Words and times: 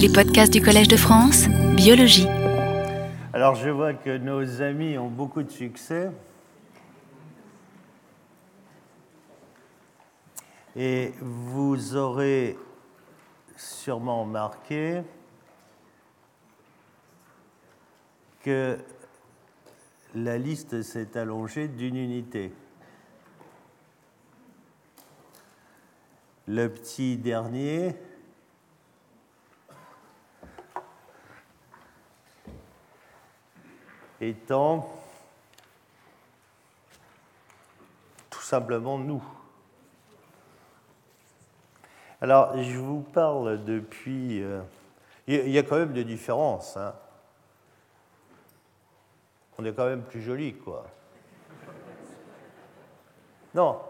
Les 0.00 0.08
podcasts 0.08 0.50
du 0.50 0.62
Collège 0.62 0.88
de 0.88 0.96
France, 0.96 1.46
biologie. 1.76 2.26
Alors 3.34 3.54
je 3.54 3.68
vois 3.68 3.92
que 3.92 4.16
nos 4.16 4.62
amis 4.62 4.96
ont 4.96 5.10
beaucoup 5.10 5.42
de 5.42 5.50
succès. 5.50 6.10
Et 10.74 11.12
vous 11.20 11.96
aurez 11.96 12.56
sûrement 13.58 14.22
remarqué 14.22 15.02
que 18.42 18.78
la 20.14 20.38
liste 20.38 20.80
s'est 20.80 21.18
allongée 21.18 21.68
d'une 21.68 21.96
unité. 21.96 22.54
Le 26.48 26.68
petit 26.68 27.18
dernier 27.18 27.96
étant 34.20 34.88
tout 38.28 38.42
simplement 38.42 38.98
nous. 38.98 39.22
Alors, 42.20 42.62
je 42.62 42.78
vous 42.78 43.00
parle 43.00 43.64
depuis... 43.64 44.42
euh, 44.42 44.60
Il 45.26 45.50
y 45.50 45.58
a 45.58 45.62
quand 45.62 45.76
même 45.76 45.92
des 45.92 46.04
différences. 46.04 46.76
hein. 46.76 46.94
On 49.58 49.64
est 49.64 49.72
quand 49.72 49.86
même 49.86 50.02
plus 50.02 50.22
joli, 50.22 50.54
quoi. 50.54 50.86
Non. 53.54 53.80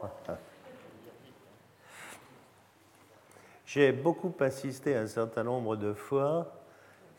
J'ai 3.66 3.92
beaucoup 3.92 4.34
insisté 4.40 4.96
un 4.96 5.06
certain 5.06 5.44
nombre 5.44 5.76
de 5.76 5.92
fois 5.92 6.59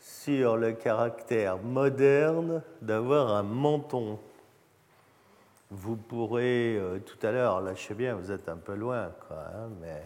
sur 0.02 0.56
le 0.56 0.72
caractère 0.72 1.58
moderne 1.58 2.62
d'avoir 2.80 3.30
un 3.36 3.44
menton. 3.44 4.18
Vous 5.70 5.96
pourrez, 5.96 6.76
euh, 6.76 6.98
tout 6.98 7.24
à 7.24 7.30
l'heure, 7.30 7.60
là 7.60 7.72
bien, 7.94 8.16
vous 8.16 8.32
êtes 8.32 8.48
un 8.48 8.56
peu 8.56 8.74
loin, 8.74 9.12
quoi, 9.26 9.38
hein, 9.54 9.68
mais... 9.80 10.02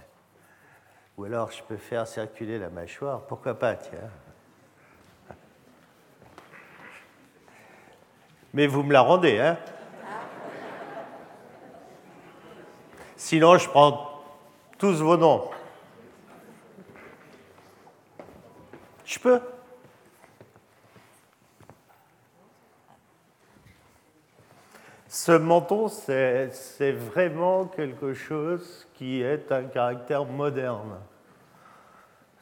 Ou 1.16 1.24
alors 1.24 1.50
je 1.50 1.62
peux 1.62 1.78
faire 1.78 2.06
circuler 2.06 2.58
la 2.58 2.68
mâchoire, 2.68 3.22
pourquoi 3.22 3.54
pas, 3.54 3.74
tiens. 3.74 4.10
Mais 8.52 8.66
vous 8.66 8.82
me 8.82 8.92
la 8.92 9.00
rendez, 9.00 9.40
hein 9.40 9.56
Sinon, 13.16 13.56
je 13.56 13.66
prends 13.70 14.22
tous 14.76 15.02
vos 15.02 15.16
noms. 15.16 15.48
Je 19.06 19.18
peux? 19.18 19.40
Ce 25.18 25.32
menton, 25.32 25.88
c'est 25.88 26.92
vraiment 26.92 27.64
quelque 27.64 28.12
chose 28.12 28.86
qui 28.92 29.22
est 29.22 29.50
un 29.50 29.64
caractère 29.64 30.26
moderne. 30.26 30.98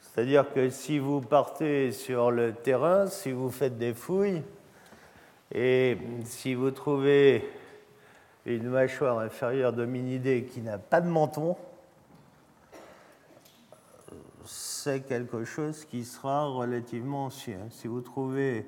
C'est-à-dire 0.01 0.51
que 0.51 0.69
si 0.69 0.99
vous 0.99 1.21
partez 1.21 1.93
sur 1.93 2.31
le 2.31 2.51
terrain, 2.51 3.07
si 3.07 3.31
vous 3.31 3.49
faites 3.49 3.77
des 3.77 3.93
fouilles, 3.93 4.43
et 5.53 5.97
si 6.25 6.53
vous 6.53 6.69
trouvez 6.71 7.49
une 8.45 8.67
mâchoire 8.67 9.19
inférieure 9.19 9.71
d'hominidé 9.71 10.43
qui 10.43 10.59
n'a 10.59 10.77
pas 10.77 10.99
de 10.99 11.07
menton, 11.07 11.55
c'est 14.43 14.99
quelque 15.07 15.45
chose 15.45 15.85
qui 15.85 16.03
sera 16.03 16.47
relativement 16.47 17.27
ancien. 17.27 17.69
Si 17.69 17.87
vous 17.87 18.01
trouvez 18.01 18.65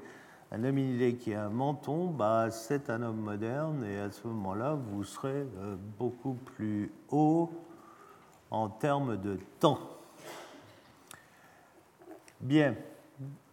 un 0.52 0.64
hominidé 0.64 1.16
qui 1.16 1.34
a 1.34 1.45
un 1.45 1.50
menton, 1.50 2.08
bah, 2.08 2.50
c'est 2.52 2.90
un 2.90 3.02
homme 3.02 3.20
moderne 3.20 3.84
et 3.84 4.00
à 4.00 4.12
ce 4.12 4.28
moment-là, 4.28 4.76
vous 4.76 5.04
serez 5.04 5.45
euh, 5.58 5.76
beaucoup 5.99 6.33
plus 6.33 6.92
haut 7.10 7.52
en 8.49 8.70
termes 8.70 9.17
de 9.17 9.38
temps. 9.60 9.80
Bien. 12.39 12.76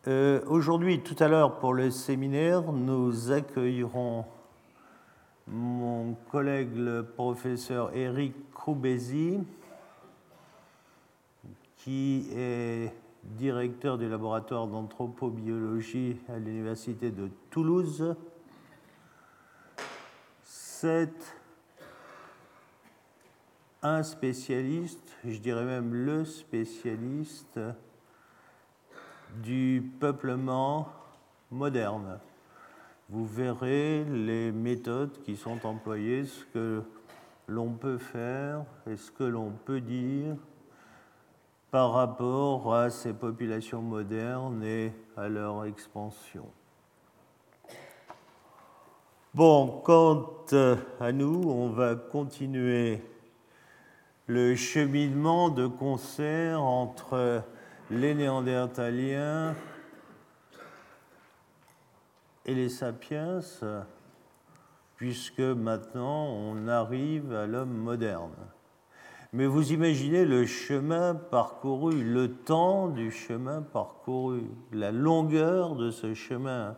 Euh, 0.06 0.40
Aujourd'hui, 0.46 1.00
tout 1.00 1.16
à 1.18 1.28
l'heure, 1.28 1.58
pour 1.58 1.72
le 1.72 1.90
séminaire, 1.90 2.70
nous 2.70 3.32
accueillerons 3.32 4.24
mon 5.46 6.14
collègue, 6.30 6.76
le 6.76 7.04
professeur 7.04 7.94
Eric 7.96 8.34
Croubézy, 8.52 9.40
qui 11.78 12.28
est 12.34 12.92
directeur 13.36 13.98
du 13.98 14.08
laboratoire 14.08 14.66
d'anthropobiologie 14.66 16.16
à 16.28 16.38
l'Université 16.38 17.10
de 17.10 17.28
Toulouse. 17.50 18.14
C'est 20.42 21.12
un 23.82 24.02
spécialiste, 24.02 25.16
je 25.24 25.38
dirais 25.38 25.64
même 25.64 25.94
le 25.94 26.24
spécialiste 26.24 27.60
du 29.42 29.90
peuplement 30.00 30.88
moderne. 31.50 32.18
Vous 33.10 33.26
verrez 33.26 34.04
les 34.04 34.52
méthodes 34.52 35.20
qui 35.22 35.36
sont 35.36 35.66
employées, 35.66 36.24
ce 36.24 36.44
que 36.46 36.82
l'on 37.46 37.72
peut 37.72 37.98
faire 37.98 38.64
et 38.86 38.96
ce 38.96 39.10
que 39.10 39.24
l'on 39.24 39.50
peut 39.50 39.80
dire 39.80 40.36
par 41.74 41.90
rapport 41.90 42.72
à 42.72 42.88
ces 42.88 43.12
populations 43.12 43.82
modernes 43.82 44.62
et 44.62 44.92
à 45.16 45.28
leur 45.28 45.64
expansion. 45.64 46.46
Bon, 49.34 49.80
quant 49.82 50.36
euh, 50.52 50.76
à 51.00 51.10
nous, 51.10 51.42
on 51.50 51.70
va 51.70 51.96
continuer 51.96 53.02
le 54.28 54.54
cheminement 54.54 55.48
de 55.48 55.66
concert 55.66 56.62
entre 56.62 57.42
les 57.90 58.14
Néandertaliens 58.14 59.56
et 62.46 62.54
les 62.54 62.68
sapiens, 62.68 63.40
puisque 64.94 65.40
maintenant 65.40 66.26
on 66.26 66.68
arrive 66.68 67.34
à 67.34 67.48
l'homme 67.48 67.76
moderne. 67.76 68.53
Mais 69.34 69.46
vous 69.46 69.72
imaginez 69.72 70.24
le 70.24 70.46
chemin 70.46 71.16
parcouru, 71.16 72.04
le 72.04 72.36
temps 72.36 72.86
du 72.86 73.10
chemin 73.10 73.62
parcouru, 73.62 74.44
la 74.70 74.92
longueur 74.92 75.74
de 75.74 75.90
ce 75.90 76.14
chemin. 76.14 76.76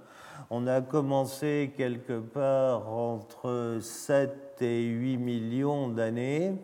On 0.49 0.67
a 0.67 0.81
commencé 0.81 1.75
quelque 1.77 2.19
part 2.19 2.89
entre 2.89 3.77
7 3.83 4.57
et 4.63 4.85
8 4.85 5.19
millions 5.19 5.89
d'années. 5.89 6.55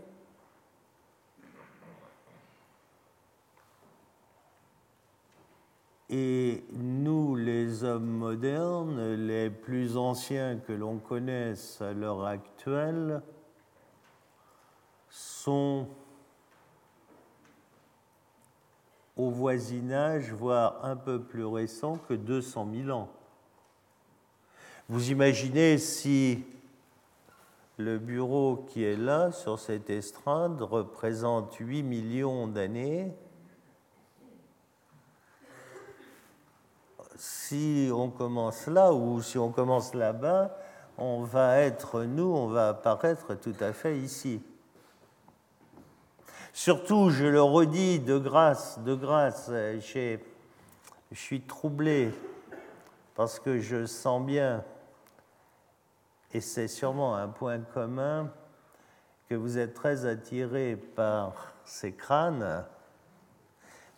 Et 6.09 6.65
nous, 6.73 7.37
les 7.37 7.85
hommes 7.85 8.07
modernes, 8.07 9.13
les 9.27 9.51
plus 9.51 9.99
anciens 9.99 10.57
que 10.57 10.73
l'on 10.73 10.97
connaisse 10.97 11.83
à 11.83 11.93
l'heure 11.93 12.25
actuelle, 12.25 13.21
sont 15.43 15.89
au 19.17 19.29
voisinage, 19.31 20.33
voire 20.33 20.85
un 20.85 20.95
peu 20.95 21.21
plus 21.21 21.45
récents 21.45 21.99
que 22.09 22.15
200 22.15 22.69
000 22.85 22.97
ans. 22.97 23.09
Vous 24.89 25.11
imaginez 25.11 25.79
si 25.79 26.45
le 27.77 27.99
bureau 27.99 28.65
qui 28.69 28.85
est 28.85 28.97
là, 28.97 29.33
sur 29.33 29.59
cette 29.59 29.91
estrade, 29.91 30.63
représente 30.63 31.55
8 31.55 31.83
millions 31.83 32.47
d'années, 32.47 33.13
si 37.17 37.91
on 37.93 38.11
commence 38.11 38.69
là 38.69 38.93
ou 38.93 39.21
si 39.23 39.39
on 39.39 39.51
commence 39.51 39.95
là-bas, 39.95 40.57
on 40.99 41.23
va 41.23 41.59
être 41.59 42.05
nous, 42.05 42.33
on 42.33 42.47
va 42.47 42.69
apparaître 42.69 43.35
tout 43.35 43.57
à 43.61 43.73
fait 43.73 43.99
ici. 43.99 44.41
Surtout, 46.55 47.09
je 47.09 47.25
le 47.25 47.43
redis 47.43 47.99
de 47.99 48.19
grâce, 48.19 48.79
de 48.81 48.95
grâce, 48.95 49.51
je 49.51 50.19
suis 51.13 51.41
troublé 51.41 52.13
parce 53.15 53.41
que 53.41 53.59
je 53.59 53.87
sens 53.87 54.23
bien, 54.23 54.63
et 56.33 56.41
c'est 56.41 56.69
sûrement 56.69 57.17
un 57.17 57.29
point 57.29 57.59
commun, 57.61 58.31
que 59.29 59.35
vous 59.35 59.57
êtes 59.57 59.73
très 59.73 60.05
attiré 60.05 60.77
par 60.77 61.55
ces 61.65 61.93
crânes. 61.93 62.67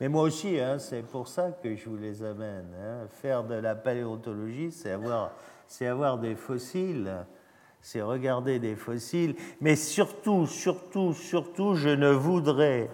Mais 0.00 0.08
moi 0.08 0.22
aussi, 0.22 0.60
hein, 0.60 0.78
c'est 0.78 1.02
pour 1.02 1.26
ça 1.26 1.50
que 1.50 1.74
je 1.74 1.88
vous 1.88 1.96
les 1.96 2.22
amène. 2.22 2.72
hein. 2.80 3.06
Faire 3.08 3.42
de 3.42 3.54
la 3.54 3.74
paléontologie, 3.74 4.70
c'est 4.70 4.92
avoir 5.86 6.18
des 6.18 6.36
fossiles, 6.36 7.26
c'est 7.84 8.00
regarder 8.00 8.58
des 8.58 8.76
fossiles. 8.76 9.36
Mais 9.60 9.76
surtout, 9.76 10.46
surtout, 10.46 11.12
surtout, 11.12 11.74
je 11.74 11.90
ne 11.90 12.08
voudrais 12.08 12.88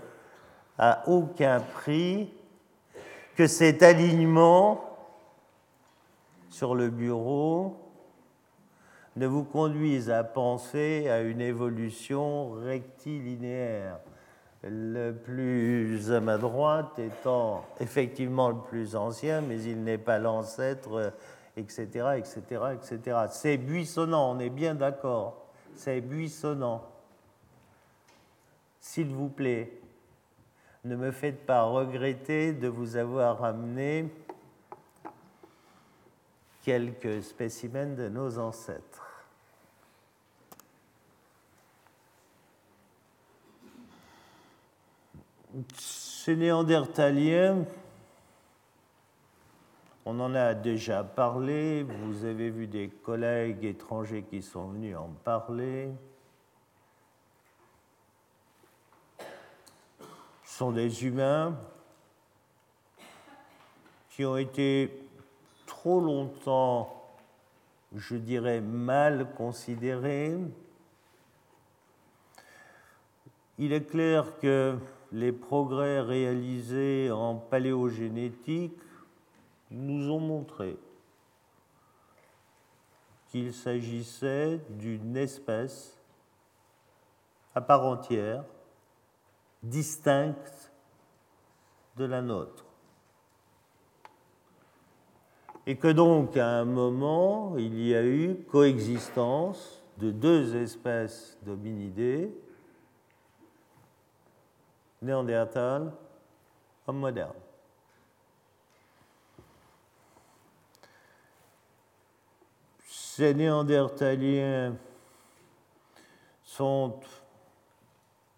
à 0.78 1.08
aucun 1.08 1.60
prix 1.60 2.28
que 3.36 3.46
cet 3.46 3.84
alignement 3.84 4.84
sur 6.48 6.74
le 6.74 6.88
bureau 6.88 7.76
ne 9.14 9.28
vous 9.28 9.44
conduise 9.44 10.10
à 10.10 10.24
penser 10.24 11.08
à 11.08 11.20
une 11.20 11.40
évolution 11.40 12.50
rectilinéaire. 12.50 14.00
Le 14.64 15.12
plus 15.12 16.10
à 16.10 16.20
ma 16.20 16.36
droite 16.36 16.98
étant 16.98 17.64
effectivement 17.78 18.48
le 18.48 18.58
plus 18.68 18.96
ancien, 18.96 19.40
mais 19.40 19.62
il 19.62 19.84
n'est 19.84 19.98
pas 19.98 20.18
l'ancêtre, 20.18 21.12
etc., 21.56 21.86
etc., 22.16 22.40
etc. 22.74 23.18
C'est 23.30 23.56
buissonnant, 23.56 24.32
on 24.32 24.38
est 24.38 24.50
bien 24.50 24.74
d'accord. 24.74 25.46
C'est 25.74 26.00
buissonnant. 26.00 26.84
S'il 28.80 29.08
vous 29.08 29.28
plaît, 29.28 29.72
ne 30.84 30.96
me 30.96 31.10
faites 31.10 31.44
pas 31.44 31.62
regretter 31.62 32.52
de 32.52 32.68
vous 32.68 32.96
avoir 32.96 33.44
amené 33.44 34.10
quelques 36.62 37.22
spécimens 37.22 37.96
de 37.96 38.08
nos 38.08 38.38
ancêtres. 38.38 39.24
Ces 45.76 46.36
néandertaliens, 46.36 47.64
on 50.10 50.18
en 50.18 50.34
a 50.34 50.54
déjà 50.54 51.04
parlé, 51.04 51.84
vous 51.84 52.24
avez 52.24 52.50
vu 52.50 52.66
des 52.66 52.88
collègues 52.88 53.64
étrangers 53.64 54.24
qui 54.28 54.42
sont 54.42 54.66
venus 54.66 54.96
en 54.96 55.08
parler. 55.22 55.88
Ce 60.42 60.58
sont 60.58 60.72
des 60.72 61.04
humains 61.04 61.56
qui 64.10 64.24
ont 64.24 64.36
été 64.36 65.00
trop 65.64 66.00
longtemps, 66.00 66.92
je 67.94 68.16
dirais, 68.16 68.60
mal 68.60 69.28
considérés. 69.36 70.36
Il 73.58 73.72
est 73.72 73.88
clair 73.88 74.26
que 74.40 74.76
les 75.12 75.30
progrès 75.30 76.00
réalisés 76.00 77.12
en 77.12 77.36
paléogénétique 77.36 78.76
nous 79.70 80.10
ont 80.10 80.20
montré 80.20 80.76
qu'il 83.28 83.52
s'agissait 83.52 84.60
d'une 84.70 85.16
espèce 85.16 86.00
à 87.54 87.60
part 87.60 87.84
entière, 87.84 88.44
distincte 89.62 90.72
de 91.96 92.04
la 92.04 92.22
nôtre. 92.22 92.64
Et 95.66 95.76
que 95.76 95.88
donc, 95.88 96.36
à 96.36 96.48
un 96.48 96.64
moment, 96.64 97.56
il 97.56 97.80
y 97.80 97.94
a 97.94 98.04
eu 98.04 98.44
coexistence 98.50 99.84
de 99.98 100.10
deux 100.10 100.56
espèces 100.56 101.38
d'hominidés, 101.42 102.34
Néandertal, 105.02 105.92
homme 106.86 106.98
moderne. 106.98 107.32
Ces 113.20 113.34
néandertaliens 113.34 114.74
sont 116.42 117.00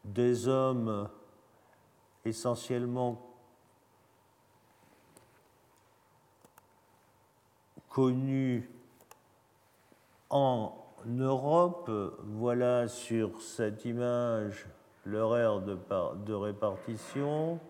des 0.03 0.49
hommes 0.49 1.09
essentiellement 2.25 3.25
connus 7.89 8.69
en 10.31 10.75
Europe. 11.07 11.89
Voilà 12.25 12.89
sur 12.89 13.41
cette 13.41 13.85
image 13.85 14.67
leur 15.07 15.37
aire 15.37 15.61
de, 15.61 15.79
de 16.27 16.35
répartition. 16.35 17.61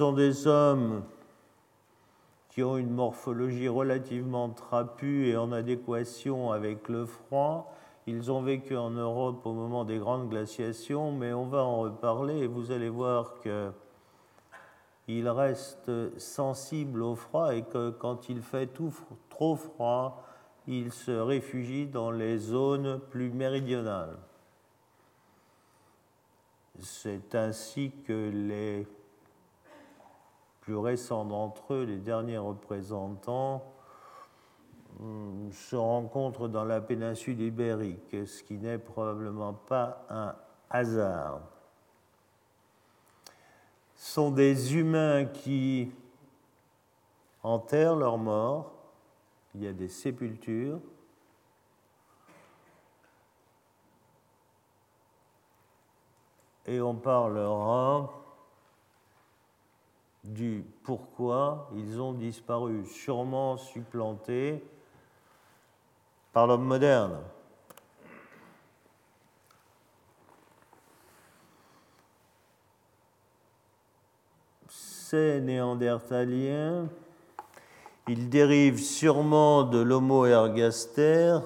Sont 0.00 0.12
des 0.14 0.46
hommes 0.46 1.02
qui 2.48 2.62
ont 2.62 2.78
une 2.78 2.88
morphologie 2.88 3.68
relativement 3.68 4.48
trapue 4.48 5.26
et 5.26 5.36
en 5.36 5.52
adéquation 5.52 6.52
avec 6.52 6.88
le 6.88 7.04
froid. 7.04 7.70
Ils 8.06 8.32
ont 8.32 8.40
vécu 8.40 8.78
en 8.78 8.88
Europe 8.88 9.44
au 9.44 9.52
moment 9.52 9.84
des 9.84 9.98
grandes 9.98 10.30
glaciations, 10.30 11.12
mais 11.12 11.34
on 11.34 11.44
va 11.44 11.64
en 11.64 11.80
reparler 11.80 12.38
et 12.38 12.46
vous 12.46 12.72
allez 12.72 12.88
voir 12.88 13.34
qu'ils 13.42 15.28
restent 15.28 16.18
sensibles 16.18 17.02
au 17.02 17.14
froid 17.14 17.54
et 17.54 17.60
que 17.64 17.90
quand 17.90 18.30
il 18.30 18.40
fait 18.40 18.70
trop 19.28 19.54
froid, 19.54 20.24
ils 20.66 20.92
se 20.92 21.10
réfugient 21.10 21.88
dans 21.88 22.10
les 22.10 22.38
zones 22.38 23.00
plus 23.10 23.28
méridionales. 23.28 24.16
C'est 26.78 27.34
ainsi 27.34 27.92
que 28.06 28.30
les 28.30 28.86
récents 30.74 31.24
d'entre 31.24 31.74
eux, 31.74 31.84
les 31.84 31.98
derniers 31.98 32.38
représentants, 32.38 33.64
hum, 35.00 35.50
se 35.52 35.76
rencontrent 35.76 36.48
dans 36.48 36.64
la 36.64 36.80
péninsule 36.80 37.40
ibérique, 37.40 38.16
ce 38.26 38.42
qui 38.42 38.58
n'est 38.58 38.78
probablement 38.78 39.54
pas 39.54 40.04
un 40.08 40.34
hasard. 40.70 41.40
Ce 43.96 44.14
sont 44.14 44.30
des 44.30 44.76
humains 44.76 45.26
qui 45.26 45.92
enterrent 47.42 47.96
leurs 47.96 48.18
morts, 48.18 48.72
il 49.54 49.64
y 49.64 49.66
a 49.66 49.72
des 49.72 49.88
sépultures, 49.88 50.80
et 56.66 56.80
on 56.80 56.94
parlera 56.94 58.10
du 60.30 60.64
pourquoi 60.84 61.70
ils 61.74 62.00
ont 62.00 62.12
disparu, 62.12 62.86
sûrement 62.86 63.56
supplantés 63.56 64.62
par 66.32 66.46
l'homme 66.46 66.64
moderne. 66.64 67.18
Ces 74.68 75.40
néandertaliens, 75.40 76.88
ils 78.06 78.28
dérivent 78.28 78.80
sûrement 78.80 79.64
de 79.64 79.80
l'Homo 79.80 80.26
ergaster, 80.26 81.38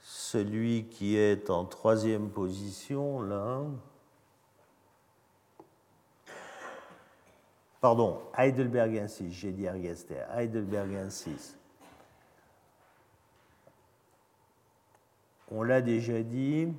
celui 0.00 0.84
qui 0.84 1.16
est 1.16 1.50
en 1.50 1.64
troisième 1.64 2.30
position 2.30 3.20
là. 3.22 3.62
Pardon, 7.80 8.20
Heidelbergensis, 8.36 9.30
j'ai 9.30 9.52
dit 9.52 9.64
Ergaster, 9.64 10.24
Heidelbergensis. 10.34 11.56
On 15.50 15.62
l'a 15.62 15.80
déjà 15.80 16.22
dit. 16.22 16.72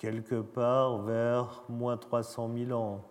quelque 0.00 0.40
part 0.40 1.02
vers 1.02 1.62
moins 1.68 1.98
300 1.98 2.50
000 2.68 2.72
ans. 2.72 3.04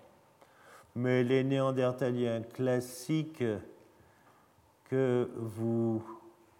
Mais 0.95 1.23
les 1.23 1.43
néandertaliens 1.43 2.41
classiques 2.41 3.43
que 4.85 5.29
vous 5.35 6.03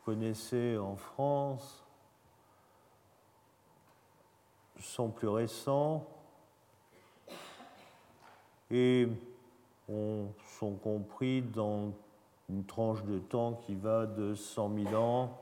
connaissez 0.06 0.78
en 0.78 0.96
France 0.96 1.84
sont 4.82 5.10
plus 5.10 5.28
récents 5.28 6.06
et 8.72 9.08
sont 9.88 10.74
compris 10.84 11.42
dans 11.42 11.92
une 12.50 12.64
tranche 12.66 13.04
de 13.04 13.20
temps 13.20 13.54
qui 13.66 13.76
va 13.76 14.06
de 14.06 14.36
100 14.36 14.72
000 14.92 14.96
ans 14.96 15.38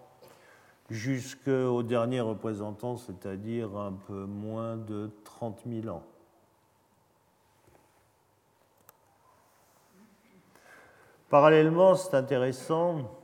jusqu'au 0.90 1.84
dernier 1.84 2.22
représentant, 2.22 2.98
c'est-à-dire 2.98 3.76
un 3.78 3.94
peu 3.94 4.26
moins 4.26 4.78
de 4.78 5.10
30 5.26 5.62
000 5.66 5.94
ans. 5.94 6.04
Parallèlement, 11.30 11.96
c'est 11.96 12.16
intéressant, 12.16 13.17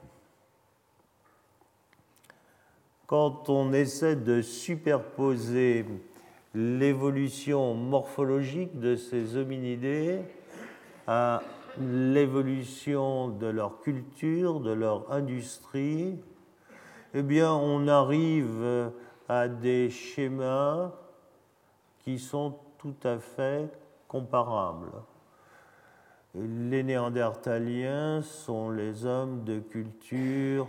quand 3.14 3.48
on 3.48 3.74
essaie 3.74 4.16
de 4.16 4.42
superposer 4.42 5.86
l'évolution 6.56 7.76
morphologique 7.76 8.80
de 8.80 8.96
ces 8.96 9.38
hominidés 9.38 10.22
à 11.06 11.44
l'évolution 11.80 13.28
de 13.30 13.46
leur 13.46 13.82
culture, 13.82 14.62
de 14.62 14.72
leur 14.72 15.12
industrie, 15.12 16.16
eh 17.14 17.22
bien, 17.22 17.54
on 17.54 17.88
arrive 17.88 18.92
à 19.30 19.48
des 19.48 19.92
schémas 19.92 20.92
qui 22.00 22.18
sont 22.18 22.58
tout 22.80 22.96
à 23.04 23.20
fait 23.20 23.70
comparables. 24.08 24.92
Les 26.34 26.82
Néandertaliens 26.82 28.24
sont 28.24 28.72
les 28.72 29.06
hommes 29.06 29.44
de 29.44 29.60
culture 29.60 30.68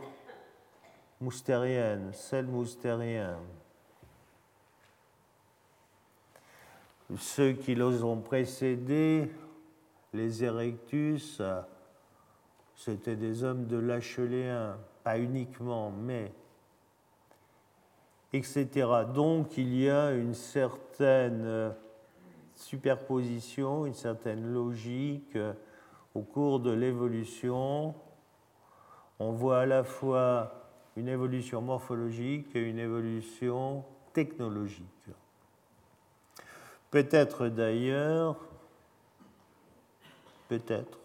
moustérienne, 1.24 2.12
sel 2.12 2.46
moustérien. 2.46 3.38
Ceux 7.16 7.52
qui 7.52 7.74
les 7.74 8.02
ont 8.02 8.20
précédés, 8.20 9.30
les 10.12 10.44
Erectus, 10.44 11.40
c'était 12.76 13.16
des 13.16 13.42
hommes 13.42 13.66
de 13.66 13.78
l'acheléen, 13.78 14.76
pas 15.02 15.18
uniquement, 15.18 15.90
mais 15.90 16.30
etc. 18.32 18.68
Donc 19.14 19.56
il 19.56 19.74
y 19.74 19.88
a 19.88 20.12
une 20.12 20.34
certaine 20.34 21.74
superposition, 22.54 23.86
une 23.86 23.94
certaine 23.94 24.52
logique 24.52 25.38
au 26.14 26.20
cours 26.20 26.60
de 26.60 26.72
l'évolution. 26.72 27.94
On 29.18 29.32
voit 29.32 29.60
à 29.60 29.66
la 29.66 29.84
fois 29.84 30.63
une 30.96 31.08
évolution 31.08 31.60
morphologique 31.60 32.54
et 32.54 32.60
une 32.60 32.78
évolution 32.78 33.84
technologique. 34.12 34.86
Peut-être 36.90 37.48
d'ailleurs, 37.48 38.36
peut-être, 40.48 40.98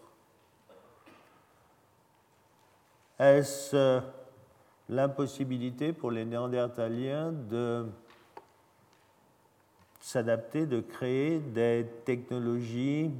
est-ce 3.18 4.00
l'impossibilité 4.88 5.92
pour 5.92 6.10
les 6.10 6.24
Néandertaliens 6.24 7.32
de 7.32 7.86
s'adapter, 10.00 10.66
de 10.66 10.80
créer 10.80 11.38
des 11.38 11.86
technologies 12.04 13.10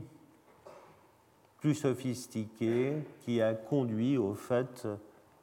plus 1.59 1.75
sophistiquées 1.75 3.03
qui 3.21 3.43
a 3.43 3.55
conduit 3.55 4.17
au 4.17 4.35
fait 4.35 4.89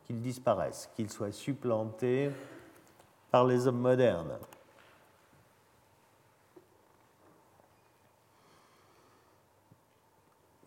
qu'ils 0.07 0.21
disparaissent, 0.21 0.89
qu'ils 0.95 1.11
soient 1.11 1.31
supplantés 1.31 2.31
par 3.29 3.45
les 3.45 3.67
hommes 3.67 3.81
modernes. 3.81 4.39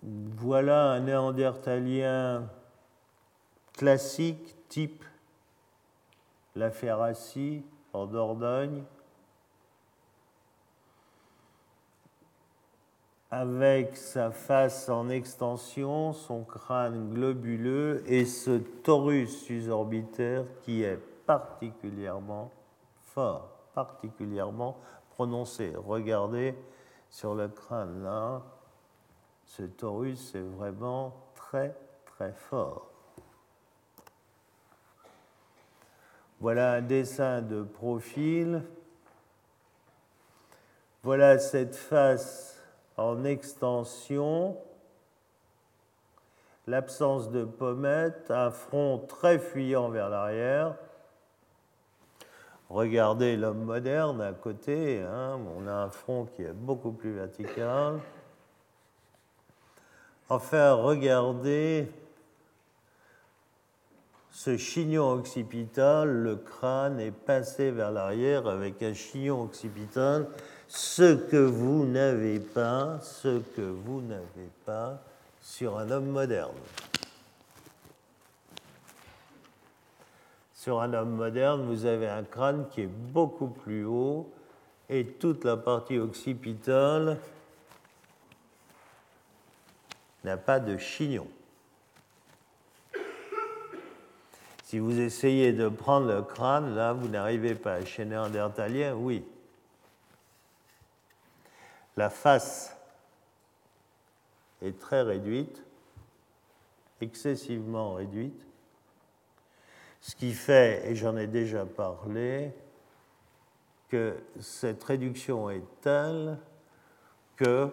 Voilà 0.02 0.92
un 0.92 1.00
néandertalien 1.00 2.48
classique, 3.72 4.56
type 4.68 5.04
la 6.54 6.70
Ferracie 6.70 7.64
en 7.92 8.06
Dordogne, 8.06 8.84
avec 13.30 13.96
sa 13.96 14.32
face 14.32 14.88
en 14.88 15.08
extension, 15.08 16.12
son 16.12 16.42
crâne 16.42 17.14
globuleux 17.14 18.02
et 18.06 18.24
ce 18.24 18.58
torus 18.58 19.44
susorbitaire 19.44 20.44
qui 20.62 20.82
est 20.82 20.98
particulièrement 21.26 22.50
fort, 23.02 23.50
particulièrement 23.72 24.78
prononcé. 25.10 25.72
Regardez 25.76 26.56
sur 27.08 27.36
le 27.36 27.48
crâne 27.48 28.02
là, 28.02 28.42
ce 29.44 29.62
torus 29.62 30.34
est 30.34 30.40
vraiment 30.40 31.14
très 31.34 31.76
très 32.04 32.32
fort. 32.32 32.90
Voilà 36.40 36.72
un 36.72 36.82
dessin 36.82 37.42
de 37.42 37.62
profil. 37.62 38.62
Voilà 41.02 41.38
cette 41.38 41.76
face 41.76 42.59
en 43.00 43.24
extension, 43.24 44.58
l'absence 46.66 47.30
de 47.30 47.44
pommettes, 47.44 48.30
un 48.30 48.50
front 48.50 48.98
très 48.98 49.38
fuyant 49.38 49.88
vers 49.88 50.10
l'arrière. 50.10 50.74
Regardez 52.68 53.36
l'homme 53.36 53.64
moderne 53.64 54.20
à 54.20 54.32
côté, 54.32 55.00
hein, 55.00 55.40
on 55.56 55.66
a 55.66 55.72
un 55.72 55.88
front 55.88 56.26
qui 56.26 56.42
est 56.42 56.52
beaucoup 56.52 56.92
plus 56.92 57.14
vertical. 57.14 58.00
Enfin, 60.28 60.74
regardez 60.74 61.90
ce 64.30 64.58
chignon 64.58 65.10
occipital, 65.10 66.08
le 66.08 66.36
crâne 66.36 67.00
est 67.00 67.10
pincé 67.10 67.70
vers 67.70 67.90
l'arrière 67.90 68.46
avec 68.46 68.82
un 68.82 68.92
chignon 68.92 69.42
occipital 69.42 70.28
ce 70.70 71.16
que 71.16 71.36
vous 71.36 71.84
n'avez 71.84 72.38
pas, 72.38 73.00
ce 73.02 73.40
que 73.40 73.60
vous 73.60 74.00
n'avez 74.02 74.48
pas 74.64 75.02
sur 75.42 75.76
un 75.76 75.90
homme 75.90 76.06
moderne. 76.06 76.54
Sur 80.54 80.80
un 80.80 80.94
homme 80.94 81.16
moderne, 81.16 81.66
vous 81.66 81.86
avez 81.86 82.08
un 82.08 82.22
crâne 82.22 82.68
qui 82.70 82.82
est 82.82 82.86
beaucoup 82.86 83.48
plus 83.48 83.84
haut 83.84 84.30
et 84.88 85.04
toute 85.04 85.44
la 85.44 85.56
partie 85.56 85.98
occipitale 85.98 87.18
n'a 90.22 90.36
pas 90.36 90.60
de 90.60 90.76
chignon. 90.78 91.26
Si 94.62 94.78
vous 94.78 95.00
essayez 95.00 95.52
de 95.52 95.68
prendre 95.68 96.06
le 96.06 96.22
crâne, 96.22 96.76
là, 96.76 96.92
vous 96.92 97.08
n'arrivez 97.08 97.56
pas. 97.56 97.84
Chez 97.84 98.04
Néandertalien, 98.04 98.94
oui 98.94 99.24
la 102.00 102.08
face 102.08 102.74
est 104.62 104.80
très 104.80 105.02
réduite, 105.02 105.62
excessivement 107.02 107.92
réduite, 107.92 108.40
ce 110.00 110.16
qui 110.16 110.32
fait, 110.32 110.90
et 110.90 110.96
j'en 110.96 111.18
ai 111.18 111.26
déjà 111.26 111.66
parlé, 111.66 112.52
que 113.90 114.16
cette 114.40 114.82
réduction 114.82 115.50
est 115.50 115.62
telle 115.82 116.38
que 117.36 117.68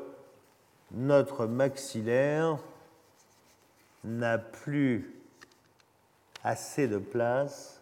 notre 0.91 1.45
maxillaire 1.45 2.57
n'a 4.03 4.37
plus 4.37 5.21
assez 6.43 6.89
de 6.89 6.97
place 6.97 7.81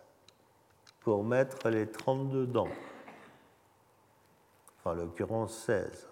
pour 1.00 1.24
mettre 1.24 1.70
les 1.70 1.90
32 1.90 2.46
dents, 2.46 2.76
en 4.84 4.94
l'occurrence 4.94 5.58
16 5.66 6.10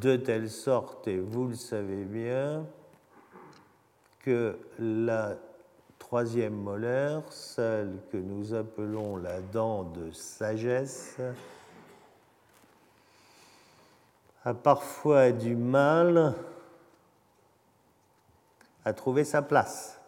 de 0.00 0.16
telle 0.16 0.50
sorte, 0.50 1.08
et 1.08 1.18
vous 1.18 1.48
le 1.48 1.54
savez 1.54 2.04
bien, 2.04 2.64
que 4.20 4.58
la 4.78 5.36
troisième 5.98 6.54
molaire, 6.54 7.22
celle 7.30 7.98
que 8.10 8.16
nous 8.16 8.54
appelons 8.54 9.16
la 9.16 9.40
dent 9.40 9.84
de 9.84 10.10
sagesse, 10.10 11.18
a 14.44 14.54
parfois 14.54 15.32
du 15.32 15.56
mal 15.56 16.34
à 18.84 18.92
trouver 18.92 19.24
sa 19.24 19.42
place. 19.42 20.00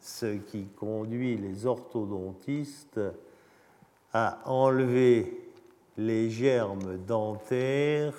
Ce 0.00 0.36
qui 0.36 0.66
conduit 0.66 1.36
les 1.36 1.66
orthodontistes 1.66 3.00
à 4.12 4.38
enlever 4.44 5.41
les 5.96 6.30
germes 6.30 6.98
dentaires 6.98 8.14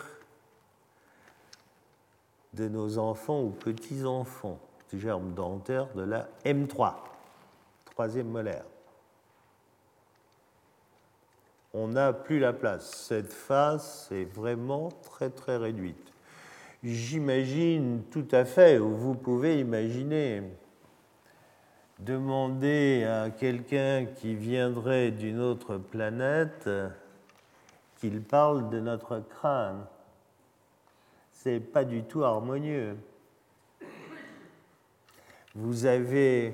de 2.54 2.68
nos 2.68 2.98
enfants 2.98 3.42
ou 3.42 3.50
petits-enfants, 3.50 4.60
les 4.92 5.00
germes 5.00 5.34
dentaires 5.34 5.88
de 5.96 6.04
la 6.04 6.30
M3, 6.46 6.94
troisième 7.86 8.28
molaire. 8.28 8.66
On 11.74 11.88
n'a 11.88 12.14
plus 12.14 12.38
la 12.38 12.54
place. 12.54 13.08
Cette 13.08 13.34
face 13.34 14.10
est 14.12 14.32
vraiment 14.32 14.90
très 15.02 15.32
très 15.32 15.58
réduite. 15.58 16.14
J'imagine 16.84 18.04
tout 18.12 18.28
à 18.32 18.46
fait, 18.46 18.78
ou 18.78 18.90
vous 18.90 19.16
pouvez 19.16 19.60
imaginer, 19.60 20.44
demander 21.98 23.06
à 23.06 23.32
quelqu'un 23.32 24.06
qui 24.06 24.36
viendrait 24.36 25.10
d'une 25.10 25.40
autre 25.40 25.78
planète 25.78 26.70
qu'il 28.04 28.22
parle 28.22 28.70
de 28.70 28.82
notre 28.82 29.20
crâne. 29.20 29.86
C'est 31.32 31.62
pas 31.62 31.86
du 31.86 32.04
tout 32.04 32.26
harmonieux. 32.26 32.98
Vous 35.56 35.86
avez 35.86 36.54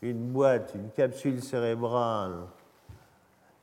une 0.00 0.32
boîte, 0.32 0.72
une 0.74 0.90
capsule 0.90 1.40
cérébrale 1.40 2.48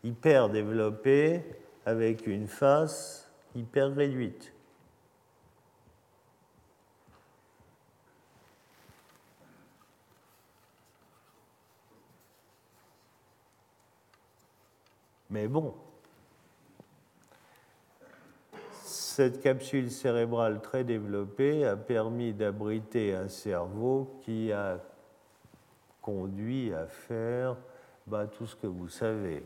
hyper 0.01 0.47
développée 0.47 1.43
avec 1.85 2.25
une 2.25 2.47
face 2.47 3.29
hyper 3.53 3.93
réduite. 3.93 4.53
Mais 15.29 15.49
bon, 15.49 15.75
cette 19.19 19.41
capsule 19.41 19.91
cérébrale 19.91 20.61
très 20.61 20.85
développée 20.85 21.65
a 21.65 21.75
permis 21.75 22.31
d'abriter 22.31 23.13
un 23.13 23.27
cerveau 23.27 24.17
qui 24.23 24.49
a 24.53 24.79
conduit 26.01 26.73
à 26.73 26.87
faire 26.87 27.57
bah, 28.07 28.27
tout 28.27 28.47
ce 28.47 28.55
que 28.55 28.65
vous 28.65 28.87
savez. 28.87 29.43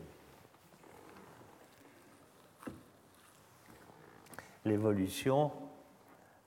L'évolution 4.64 5.50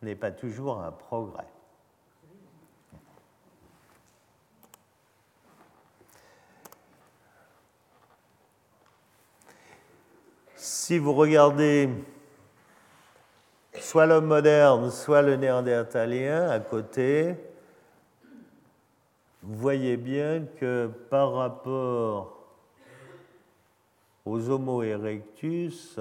n'est 0.01 0.15
pas 0.15 0.31
toujours 0.31 0.79
un 0.81 0.93
progrès. 0.93 1.43
Si 10.55 10.97
vous 10.97 11.11
regardez 11.13 11.89
soit 13.79 14.05
l'homme 14.05 14.25
moderne, 14.25 14.91
soit 14.91 15.21
le 15.21 15.35
néandertalien 15.35 16.49
à 16.49 16.59
côté, 16.59 17.35
vous 19.43 19.55
voyez 19.55 19.97
bien 19.97 20.45
que 20.59 20.87
par 21.09 21.33
rapport 21.33 22.37
aux 24.25 24.49
Homo 24.49 24.83
erectus, 24.83 25.99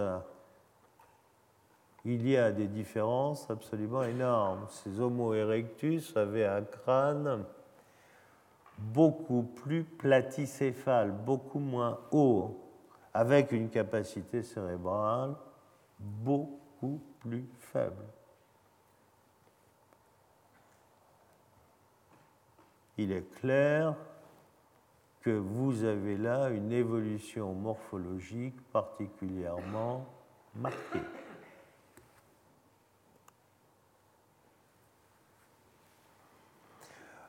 il 2.04 2.28
y 2.28 2.36
a 2.36 2.50
des 2.50 2.66
différences 2.66 3.48
absolument 3.50 4.02
énormes. 4.02 4.66
Ces 4.68 5.00
Homo 5.00 5.34
erectus 5.34 6.16
avaient 6.16 6.46
un 6.46 6.62
crâne 6.62 7.44
beaucoup 8.78 9.42
plus 9.42 9.84
platicéphale, 9.84 11.12
beaucoup 11.12 11.58
moins 11.58 11.98
haut, 12.10 12.60
avec 13.14 13.52
une 13.52 13.70
capacité 13.70 14.42
cérébrale 14.42 15.34
beaucoup 15.98 17.00
plus 17.20 17.44
Il 22.98 23.12
est 23.12 23.30
clair 23.40 23.94
que 25.20 25.30
vous 25.30 25.84
avez 25.84 26.16
là 26.16 26.48
une 26.48 26.72
évolution 26.72 27.52
morphologique 27.52 28.56
particulièrement 28.72 30.06
marquée. 30.54 31.00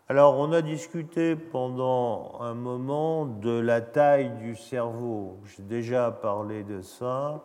Alors, 0.10 0.38
on 0.38 0.54
a 0.54 0.62
discuté 0.62 1.36
pendant 1.36 2.40
un 2.40 2.54
moment 2.54 3.26
de 3.26 3.60
la 3.60 3.82
taille 3.82 4.30
du 4.38 4.56
cerveau. 4.56 5.38
J'ai 5.44 5.64
déjà 5.64 6.12
parlé 6.12 6.64
de 6.64 6.82
ça. 6.82 7.44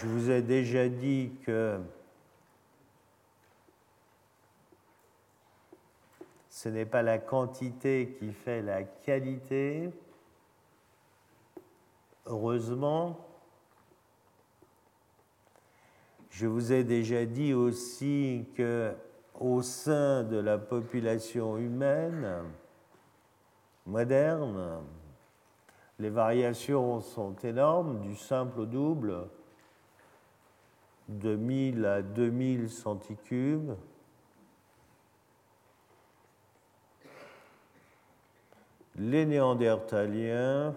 Je 0.00 0.08
vous 0.08 0.30
ai 0.30 0.42
déjà 0.42 0.88
dit 0.88 1.30
que 1.46 1.78
ce 6.62 6.68
n'est 6.68 6.86
pas 6.86 7.02
la 7.02 7.18
quantité 7.18 8.14
qui 8.20 8.30
fait 8.30 8.62
la 8.62 8.84
qualité. 8.84 9.90
Heureusement, 12.24 13.18
je 16.30 16.46
vous 16.46 16.72
ai 16.72 16.84
déjà 16.84 17.26
dit 17.26 17.52
aussi 17.52 18.46
que 18.54 18.92
au 19.40 19.60
sein 19.62 20.22
de 20.22 20.36
la 20.36 20.56
population 20.56 21.58
humaine 21.58 22.44
moderne, 23.84 24.84
les 25.98 26.10
variations 26.10 27.00
sont 27.00 27.34
énormes, 27.42 27.98
du 28.02 28.14
simple 28.14 28.60
au 28.60 28.66
double, 28.66 29.26
de 31.08 31.34
1000 31.34 31.84
à 31.84 32.02
2000 32.02 32.70
centicubes. 32.70 33.72
Les 38.96 39.24
néandertaliens 39.24 40.74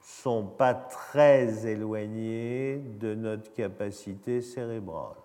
sont 0.00 0.44
pas 0.44 0.74
très 0.74 1.66
éloignés 1.66 2.78
de 2.78 3.14
notre 3.14 3.52
capacité 3.52 4.40
cérébrale. 4.40 5.16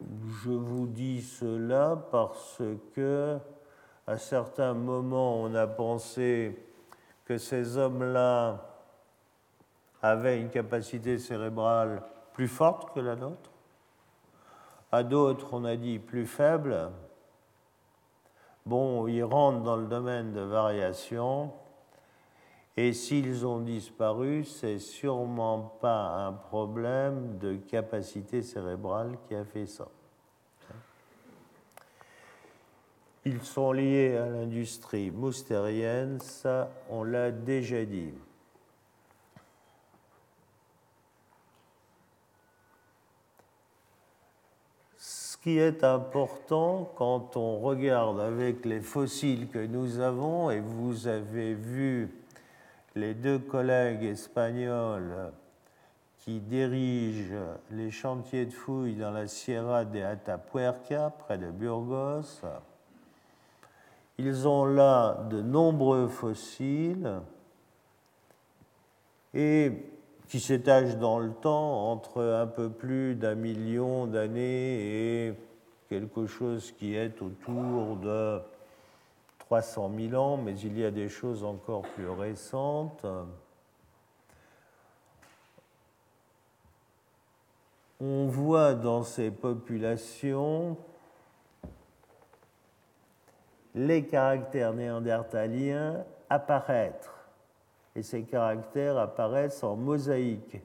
Je 0.00 0.50
vous 0.50 0.86
dis 0.86 1.22
cela 1.22 1.96
parce 2.10 2.62
que 2.94 3.38
à 4.06 4.16
certains 4.16 4.74
moments 4.74 5.42
on 5.42 5.54
a 5.54 5.66
pensé 5.66 6.56
que 7.24 7.36
ces 7.36 7.76
hommes-là 7.76 8.64
avaient 10.00 10.40
une 10.40 10.50
capacité 10.50 11.18
cérébrale 11.18 12.02
plus 12.32 12.48
forte 12.48 12.94
que 12.94 13.00
la 13.00 13.16
nôtre. 13.16 13.50
À 14.90 15.02
d'autres, 15.02 15.48
on 15.52 15.64
a 15.64 15.76
dit 15.76 15.98
plus 15.98 16.26
faible. 16.26 16.90
Bon, 18.64 19.06
ils 19.06 19.24
rentrent 19.24 19.62
dans 19.62 19.76
le 19.76 19.86
domaine 19.86 20.32
de 20.32 20.40
variation. 20.40 21.52
Et 22.76 22.92
s'ils 22.92 23.44
ont 23.44 23.60
disparu, 23.60 24.44
c'est 24.44 24.78
sûrement 24.78 25.76
pas 25.80 26.26
un 26.26 26.32
problème 26.32 27.36
de 27.38 27.56
capacité 27.56 28.42
cérébrale 28.42 29.18
qui 29.26 29.34
a 29.34 29.44
fait 29.44 29.66
ça. 29.66 29.88
Ils 33.24 33.42
sont 33.42 33.72
liés 33.72 34.16
à 34.16 34.26
l'industrie 34.28 35.10
moustérienne, 35.10 36.20
ça 36.20 36.70
on 36.88 37.02
l'a 37.02 37.30
déjà 37.30 37.84
dit. 37.84 38.14
Qui 45.42 45.58
est 45.58 45.84
important 45.84 46.90
quand 46.96 47.36
on 47.36 47.60
regarde 47.60 48.20
avec 48.20 48.64
les 48.64 48.80
fossiles 48.80 49.48
que 49.48 49.64
nous 49.64 50.00
avons, 50.00 50.50
et 50.50 50.60
vous 50.60 51.06
avez 51.06 51.54
vu 51.54 52.10
les 52.94 53.14
deux 53.14 53.38
collègues 53.38 54.04
espagnols 54.04 55.32
qui 56.18 56.40
dirigent 56.40 57.56
les 57.70 57.90
chantiers 57.90 58.46
de 58.46 58.52
fouilles 58.52 58.96
dans 58.96 59.12
la 59.12 59.28
Sierra 59.28 59.84
de 59.84 60.00
Atapuerca, 60.00 61.10
près 61.10 61.38
de 61.38 61.50
Burgos, 61.50 62.42
ils 64.18 64.48
ont 64.48 64.64
là 64.64 65.24
de 65.30 65.40
nombreux 65.40 66.08
fossiles. 66.08 67.20
Et 69.32 69.72
qui 70.28 70.40
s'étagent 70.40 70.98
dans 70.98 71.18
le 71.18 71.32
temps 71.32 71.90
entre 71.90 72.22
un 72.22 72.46
peu 72.46 72.70
plus 72.70 73.14
d'un 73.14 73.34
million 73.34 74.06
d'années 74.06 75.26
et 75.26 75.34
quelque 75.88 76.26
chose 76.26 76.70
qui 76.72 76.94
est 76.94 77.20
autour 77.22 77.96
de 77.96 78.40
300 79.38 79.90
000 80.10 80.22
ans, 80.22 80.36
mais 80.36 80.58
il 80.60 80.78
y 80.78 80.84
a 80.84 80.90
des 80.90 81.08
choses 81.08 81.42
encore 81.42 81.82
plus 81.82 82.08
récentes. 82.10 83.06
On 88.00 88.26
voit 88.26 88.74
dans 88.74 89.02
ces 89.02 89.30
populations 89.30 90.76
les 93.74 94.06
caractères 94.06 94.74
néandertaliens 94.74 96.04
apparaître. 96.28 97.17
Et 97.98 98.02
ces 98.02 98.22
caractères 98.22 98.96
apparaissent 98.96 99.64
en 99.64 99.74
mosaïque. 99.74 100.60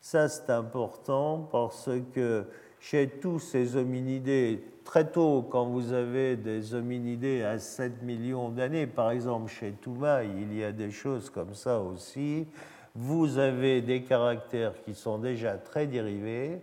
Ça, 0.00 0.28
c'est 0.28 0.50
important 0.50 1.48
parce 1.52 1.88
que 2.12 2.44
chez 2.80 3.08
tous 3.08 3.38
ces 3.38 3.76
hominidés, 3.76 4.64
très 4.84 5.08
tôt, 5.08 5.46
quand 5.48 5.66
vous 5.66 5.92
avez 5.92 6.34
des 6.34 6.74
hominidés 6.74 7.44
à 7.44 7.60
7 7.60 8.02
millions 8.02 8.48
d'années, 8.48 8.88
par 8.88 9.12
exemple 9.12 9.48
chez 9.48 9.72
Toumaï, 9.72 10.28
il 10.40 10.58
y 10.58 10.64
a 10.64 10.72
des 10.72 10.90
choses 10.90 11.30
comme 11.30 11.54
ça 11.54 11.80
aussi, 11.80 12.48
vous 12.96 13.38
avez 13.38 13.80
des 13.80 14.02
caractères 14.02 14.74
qui 14.82 14.94
sont 14.94 15.18
déjà 15.18 15.56
très 15.56 15.86
dérivés, 15.86 16.60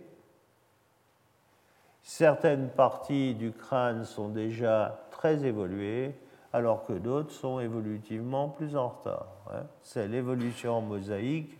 Certaines 2.06 2.68
parties 2.68 3.34
du 3.34 3.52
crâne 3.52 4.04
sont 4.04 4.28
déjà 4.28 5.06
très 5.10 5.42
évoluées, 5.46 6.14
alors 6.54 6.86
que 6.86 6.92
d'autres 6.92 7.32
sont 7.32 7.58
évolutivement 7.58 8.48
plus 8.48 8.76
en 8.76 8.90
retard. 8.90 9.26
Hein. 9.50 9.64
C'est 9.82 10.06
l'évolution 10.06 10.80
mosaïque, 10.80 11.58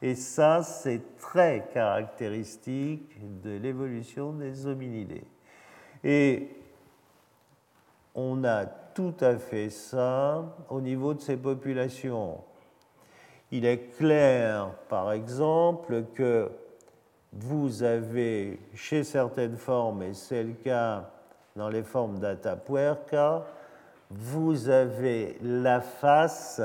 et 0.00 0.14
ça, 0.14 0.62
c'est 0.62 1.16
très 1.18 1.66
caractéristique 1.74 3.42
de 3.42 3.58
l'évolution 3.58 4.32
des 4.32 4.68
hominidés. 4.68 5.24
Et 6.04 6.48
on 8.14 8.44
a 8.44 8.66
tout 8.66 9.16
à 9.20 9.36
fait 9.36 9.68
ça 9.68 10.44
au 10.70 10.80
niveau 10.80 11.12
de 11.12 11.20
ces 11.20 11.36
populations. 11.36 12.38
Il 13.50 13.64
est 13.64 13.96
clair, 13.98 14.70
par 14.88 15.10
exemple, 15.10 16.04
que 16.14 16.52
vous 17.32 17.82
avez 17.82 18.60
chez 18.76 19.02
certaines 19.02 19.56
formes, 19.56 20.04
et 20.04 20.14
c'est 20.14 20.44
le 20.44 20.52
cas 20.52 21.10
dans 21.56 21.68
les 21.68 21.82
formes 21.82 22.20
d'Atapuerca, 22.20 23.44
vous 24.10 24.68
avez 24.68 25.36
la 25.42 25.80
face 25.80 26.60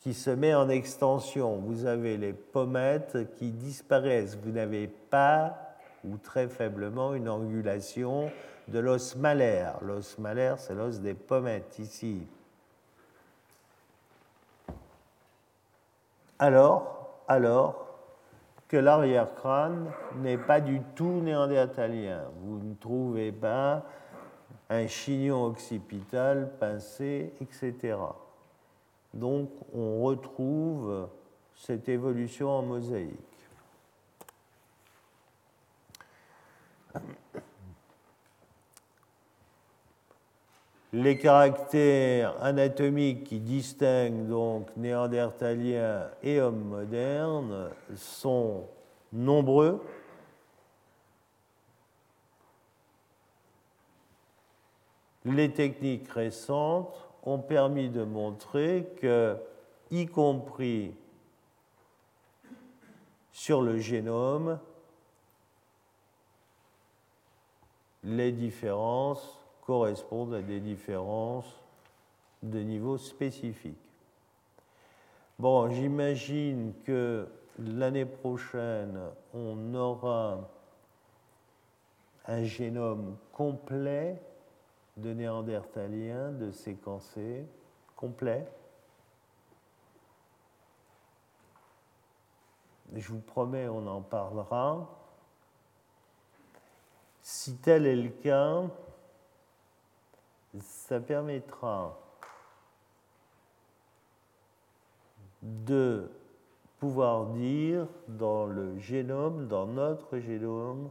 qui 0.00 0.14
se 0.14 0.30
met 0.30 0.54
en 0.54 0.68
extension. 0.68 1.56
Vous 1.56 1.86
avez 1.86 2.16
les 2.16 2.32
pommettes 2.32 3.34
qui 3.36 3.50
disparaissent. 3.50 4.36
Vous 4.36 4.52
n'avez 4.52 4.86
pas, 4.86 5.56
ou 6.04 6.16
très 6.16 6.48
faiblement, 6.48 7.14
une 7.14 7.28
angulation 7.28 8.30
de 8.68 8.78
l'os 8.78 9.16
malaire. 9.16 9.78
L'os 9.82 10.18
malaire, 10.18 10.58
c'est 10.58 10.74
l'os 10.74 11.00
des 11.00 11.14
pommettes, 11.14 11.78
ici. 11.78 12.26
Alors, 16.38 17.22
alors 17.26 17.86
que 18.68 18.76
l'arrière-crâne 18.76 19.90
n'est 20.16 20.38
pas 20.38 20.60
du 20.60 20.80
tout 20.94 21.20
néandertalien. 21.20 22.24
Vous 22.42 22.58
ne 22.58 22.74
trouvez 22.74 23.32
pas 23.32 23.82
un 24.70 24.86
chignon 24.86 25.46
occipital 25.46 26.50
pincé, 26.60 27.32
etc. 27.40 27.96
Donc 29.14 29.50
on 29.74 30.02
retrouve 30.02 31.08
cette 31.54 31.88
évolution 31.88 32.50
en 32.50 32.62
mosaïque. 32.62 33.18
Les 40.92 41.18
caractères 41.18 42.34
anatomiques 42.42 43.24
qui 43.24 43.40
distinguent 43.40 44.26
donc 44.26 44.68
néandertaliens 44.76 46.08
et 46.22 46.40
hommes 46.40 46.64
modernes 46.64 47.68
sont 47.94 48.64
nombreux. 49.12 49.82
Les 55.24 55.52
techniques 55.52 56.08
récentes 56.08 57.08
ont 57.22 57.38
permis 57.38 57.88
de 57.88 58.04
montrer 58.04 58.88
que, 59.00 59.36
y 59.90 60.06
compris 60.06 60.94
sur 63.32 63.62
le 63.62 63.78
génome, 63.78 64.58
les 68.04 68.32
différences 68.32 69.38
correspondent 69.62 70.34
à 70.34 70.42
des 70.42 70.60
différences 70.60 71.62
de 72.42 72.60
niveau 72.60 72.96
spécifique. 72.96 73.76
Bon, 75.38 75.70
j'imagine 75.70 76.72
que 76.84 77.28
l'année 77.58 78.06
prochaine, 78.06 78.98
on 79.34 79.74
aura 79.74 80.48
un 82.26 82.44
génome 82.44 83.16
complet 83.32 84.20
de 84.98 85.12
néandertaliens, 85.12 86.32
de 86.32 86.50
séquencés, 86.50 87.46
complet. 87.96 88.46
Je 92.94 93.08
vous 93.08 93.20
promets, 93.20 93.68
on 93.68 93.86
en 93.86 94.00
parlera. 94.00 94.88
Si 97.22 97.56
tel 97.56 97.86
est 97.86 97.96
le 97.96 98.08
cas, 98.10 98.62
ça 100.60 100.98
permettra 100.98 101.98
de 105.42 106.10
pouvoir 106.78 107.26
dire 107.26 107.86
dans 108.08 108.46
le 108.46 108.78
génome, 108.78 109.46
dans 109.48 109.66
notre 109.66 110.18
génome, 110.18 110.90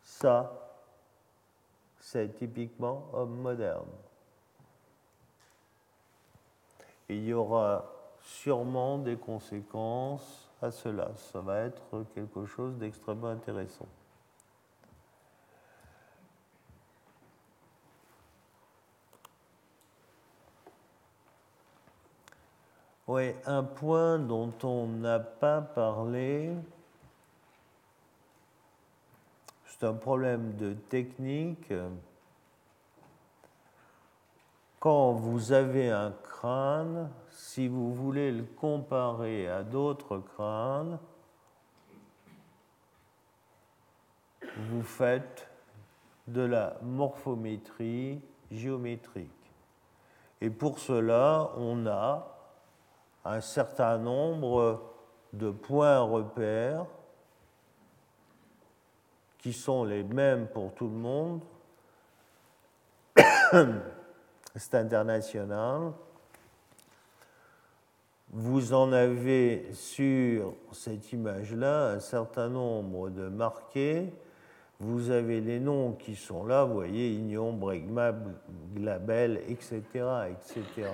ça, 0.00 0.61
c'est 2.02 2.34
typiquement 2.36 3.08
homme 3.12 3.40
moderne. 3.40 3.86
il 7.08 7.24
y 7.24 7.32
aura 7.32 7.84
sûrement 8.20 8.98
des 8.98 9.16
conséquences 9.16 10.48
à 10.60 10.70
cela. 10.70 11.10
Ça 11.16 11.40
va 11.40 11.60
être 11.60 12.04
quelque 12.14 12.46
chose 12.46 12.76
d'extrêmement 12.76 13.28
intéressant. 13.28 13.86
Oui, 23.06 23.34
un 23.46 23.62
point 23.62 24.18
dont 24.18 24.52
on 24.62 24.86
n'a 24.86 25.18
pas 25.18 25.60
parlé, 25.60 26.50
c'est 29.82 29.88
un 29.88 29.94
problème 29.94 30.54
de 30.54 30.74
technique. 30.74 31.74
Quand 34.78 35.10
vous 35.10 35.50
avez 35.50 35.90
un 35.90 36.12
crâne, 36.22 37.10
si 37.30 37.66
vous 37.66 37.92
voulez 37.92 38.30
le 38.30 38.44
comparer 38.44 39.48
à 39.48 39.64
d'autres 39.64 40.18
crânes, 40.18 41.00
vous 44.56 44.84
faites 44.84 45.50
de 46.28 46.42
la 46.42 46.76
morphométrie 46.82 48.20
géométrique. 48.52 49.30
Et 50.40 50.50
pour 50.50 50.78
cela, 50.78 51.50
on 51.56 51.88
a 51.88 52.28
un 53.24 53.40
certain 53.40 53.98
nombre 53.98 54.80
de 55.32 55.50
points 55.50 55.98
repères 55.98 56.86
qui 59.42 59.52
sont 59.52 59.84
les 59.84 60.04
mêmes 60.04 60.46
pour 60.46 60.72
tout 60.72 60.86
le 60.86 60.94
monde. 60.94 61.42
C'est 64.56 64.76
international. 64.76 65.92
Vous 68.30 68.72
en 68.72 68.92
avez 68.92 69.68
sur 69.74 70.54
cette 70.70 71.12
image-là 71.12 71.88
un 71.90 72.00
certain 72.00 72.48
nombre 72.48 73.10
de 73.10 73.28
marqués. 73.28 74.12
Vous 74.78 75.10
avez 75.10 75.40
les 75.40 75.60
noms 75.60 75.92
qui 75.92 76.16
sont 76.16 76.46
là, 76.46 76.64
vous 76.64 76.74
voyez, 76.74 77.12
Ignon, 77.12 77.52
Bregma, 77.52 78.14
Glabel, 78.74 79.42
etc., 79.48 79.82
etc. 80.30 80.88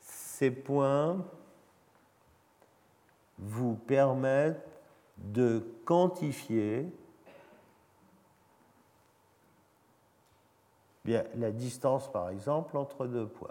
Ces 0.00 0.50
points 0.50 1.24
vous 3.40 3.74
permettent 3.74 4.66
de 5.16 5.64
quantifier 5.84 6.86
bien, 11.04 11.24
la 11.34 11.50
distance, 11.50 12.10
par 12.10 12.28
exemple, 12.30 12.76
entre 12.76 13.06
deux 13.06 13.26
points. 13.26 13.48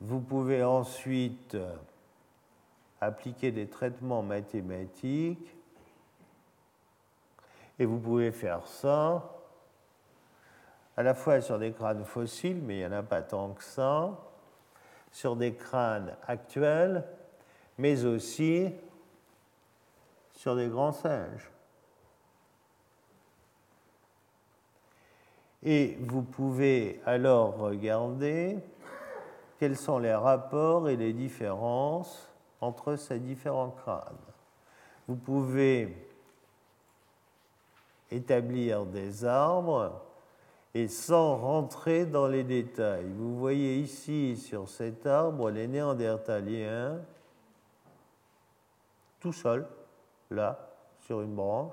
Vous 0.00 0.20
pouvez 0.20 0.62
ensuite 0.62 1.54
euh, 1.54 1.74
appliquer 3.00 3.50
des 3.50 3.68
traitements 3.68 4.22
mathématiques 4.22 5.56
et 7.78 7.86
vous 7.86 7.98
pouvez 7.98 8.30
faire 8.30 8.66
ça 8.66 9.32
à 10.96 11.02
la 11.02 11.14
fois 11.14 11.40
sur 11.40 11.58
des 11.58 11.72
crânes 11.72 12.04
fossiles, 12.04 12.60
mais 12.62 12.76
il 12.76 12.78
n'y 12.80 12.86
en 12.86 12.92
a 12.92 13.02
pas 13.02 13.22
tant 13.22 13.52
que 13.52 13.62
ça, 13.62 14.18
sur 15.16 15.34
des 15.34 15.54
crânes 15.54 16.14
actuels, 16.26 17.02
mais 17.78 18.04
aussi 18.04 18.70
sur 20.32 20.54
des 20.54 20.68
grands 20.68 20.92
singes. 20.92 21.50
Et 25.62 25.96
vous 26.02 26.20
pouvez 26.20 27.00
alors 27.06 27.56
regarder 27.56 28.58
quels 29.58 29.78
sont 29.78 29.98
les 29.98 30.14
rapports 30.14 30.90
et 30.90 30.96
les 30.96 31.14
différences 31.14 32.30
entre 32.60 32.96
ces 32.96 33.18
différents 33.18 33.70
crânes. 33.70 34.02
Vous 35.08 35.16
pouvez 35.16 35.96
établir 38.10 38.84
des 38.84 39.24
arbres 39.24 40.05
et 40.76 40.88
sans 40.88 41.38
rentrer 41.38 42.04
dans 42.04 42.28
les 42.28 42.44
détails. 42.44 43.10
Vous 43.16 43.38
voyez 43.38 43.78
ici 43.78 44.36
sur 44.36 44.68
cet 44.68 45.06
arbre 45.06 45.50
les 45.50 45.66
néandertaliens 45.66 47.00
tout 49.18 49.32
seuls, 49.32 49.66
là, 50.30 50.68
sur 51.06 51.22
une 51.22 51.34
branche, 51.34 51.72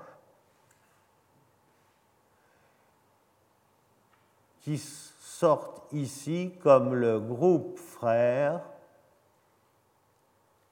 qui 4.62 4.78
sortent 4.78 5.92
ici 5.92 6.52
comme 6.62 6.94
le 6.94 7.20
groupe 7.20 7.76
frère 7.76 8.62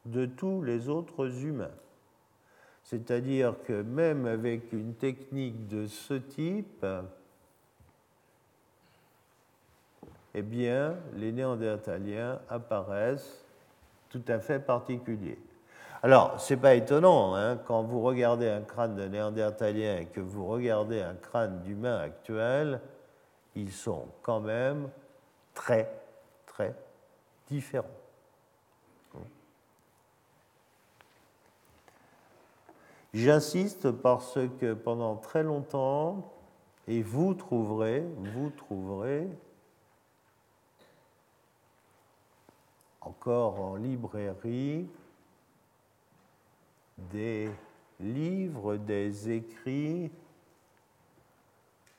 de 0.06 0.24
tous 0.24 0.62
les 0.62 0.88
autres 0.88 1.44
humains. 1.44 1.76
C'est-à-dire 2.82 3.56
que 3.66 3.82
même 3.82 4.24
avec 4.24 4.72
une 4.72 4.94
technique 4.94 5.68
de 5.68 5.86
ce 5.86 6.14
type, 6.14 6.86
eh 10.34 10.42
bien, 10.42 10.96
les 11.14 11.32
néandertaliens 11.32 12.40
apparaissent 12.48 13.44
tout 14.08 14.22
à 14.28 14.38
fait 14.38 14.58
particulier. 14.58 15.38
Alors, 16.02 16.40
ce 16.40 16.54
n'est 16.54 16.60
pas 16.60 16.74
étonnant, 16.74 17.36
hein, 17.36 17.58
quand 17.64 17.82
vous 17.82 18.00
regardez 18.00 18.48
un 18.48 18.62
crâne 18.62 18.96
de 18.96 19.06
néandertalien 19.06 19.98
et 19.98 20.06
que 20.06 20.20
vous 20.20 20.46
regardez 20.46 21.00
un 21.00 21.14
crâne 21.14 21.60
d'humain 21.62 21.98
actuel, 21.98 22.80
ils 23.54 23.72
sont 23.72 24.06
quand 24.22 24.40
même 24.40 24.88
très, 25.54 25.88
très 26.46 26.74
différents. 27.48 27.86
J'insiste 33.14 33.90
parce 33.90 34.38
que 34.58 34.72
pendant 34.72 35.16
très 35.16 35.42
longtemps, 35.42 36.32
et 36.88 37.02
vous 37.02 37.34
trouverez, 37.34 38.04
vous 38.34 38.50
trouverez 38.50 39.28
encore 43.04 43.60
en 43.60 43.76
librairie 43.76 44.88
des 47.10 47.50
livres, 48.00 48.76
des 48.76 49.30
écrits 49.30 50.10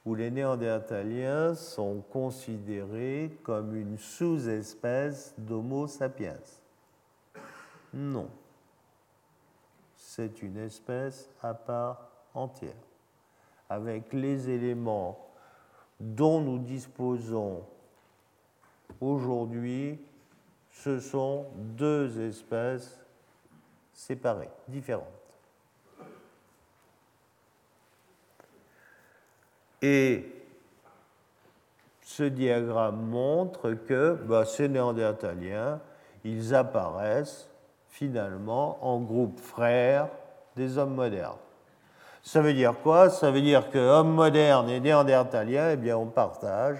où 0.06 0.16
les 0.16 0.32
Néandertaliens 0.32 1.56
sont 1.56 2.04
considérés 2.12 3.38
comme 3.44 3.76
une 3.76 3.98
sous-espèce 3.98 5.34
d'Homo 5.38 5.88
sapiens. 5.88 6.40
Non. 7.94 8.30
C'est 9.96 10.42
une 10.42 10.58
espèce 10.58 11.30
à 11.42 11.54
part 11.54 12.10
entière, 12.34 12.74
avec 13.70 14.12
les 14.14 14.50
éléments 14.50 15.18
dont 16.00 16.42
nous 16.42 16.60
disposons 16.60 17.64
aujourd'hui. 19.00 20.00
Ce 20.74 21.00
sont 21.00 21.46
deux 21.56 22.20
espèces 22.20 23.00
séparées, 23.94 24.50
différentes. 24.68 25.08
Et 29.82 30.26
ce 32.02 32.24
diagramme 32.24 33.02
montre 33.02 33.72
que 33.72 34.14
bah, 34.14 34.46
ces 34.46 34.68
néandertaliens, 34.68 35.80
ils 36.24 36.54
apparaissent 36.54 37.50
finalement 37.90 38.78
en 38.82 39.00
groupe 39.00 39.40
frère 39.40 40.10
des 40.56 40.78
hommes 40.78 40.96
modernes. 40.96 41.38
Ça 42.24 42.42
veut 42.42 42.54
dire 42.54 42.76
quoi? 42.82 43.10
Ça 43.10 43.32
veut 43.32 43.42
dire 43.42 43.70
que 43.70 43.78
hommes 43.78 44.14
modernes 44.14 44.70
et 44.70 44.80
néandertaliens, 44.80 45.72
eh 45.72 45.76
bien, 45.76 45.98
on 45.98 46.08
partage 46.08 46.78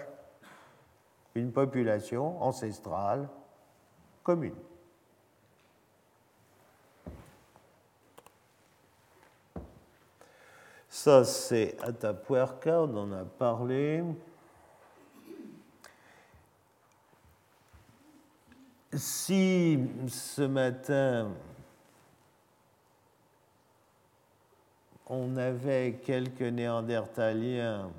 une 1.36 1.52
population 1.52 2.42
ancestrale 2.42 3.28
commune. 4.24 4.56
Ça, 10.90 11.26
c'est 11.26 11.76
Atapuerca, 11.82 12.82
on 12.84 12.96
en 12.96 13.12
a 13.12 13.26
parlé. 13.26 14.04
Si 18.94 19.80
ce 20.08 20.44
matin 20.44 21.32
on 25.08 25.36
avait 25.38 26.00
quelques 26.04 26.42
néandertaliens 26.42 27.92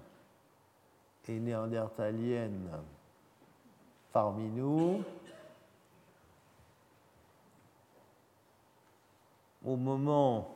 et 1.28 1.38
néandertaliennes 1.38 2.70
parmi 4.12 4.48
nous, 4.48 5.02
au 9.64 9.76
moment 9.76 10.54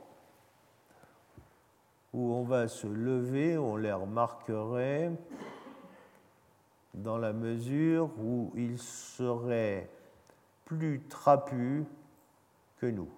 où 2.12 2.33
on 2.33 2.44
va 2.44 2.68
se 2.68 2.87
lever, 2.87 3.59
on 3.59 3.77
les 3.77 3.92
remarquerait 3.92 5.12
dans 6.94 7.18
la 7.18 7.33
mesure 7.33 8.11
où 8.18 8.53
ils 8.55 8.79
seraient 8.79 9.88
plus 10.64 11.03
trapus 11.09 11.85
que 12.79 12.87
nous. 12.87 13.09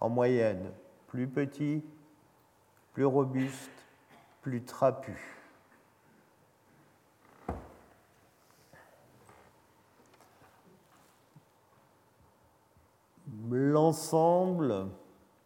En 0.00 0.08
moyenne, 0.08 0.72
plus 1.08 1.28
petits, 1.28 1.84
plus 2.92 3.04
robustes, 3.04 3.70
plus 4.40 4.62
trapus. 4.62 5.41
L'ensemble 13.54 14.86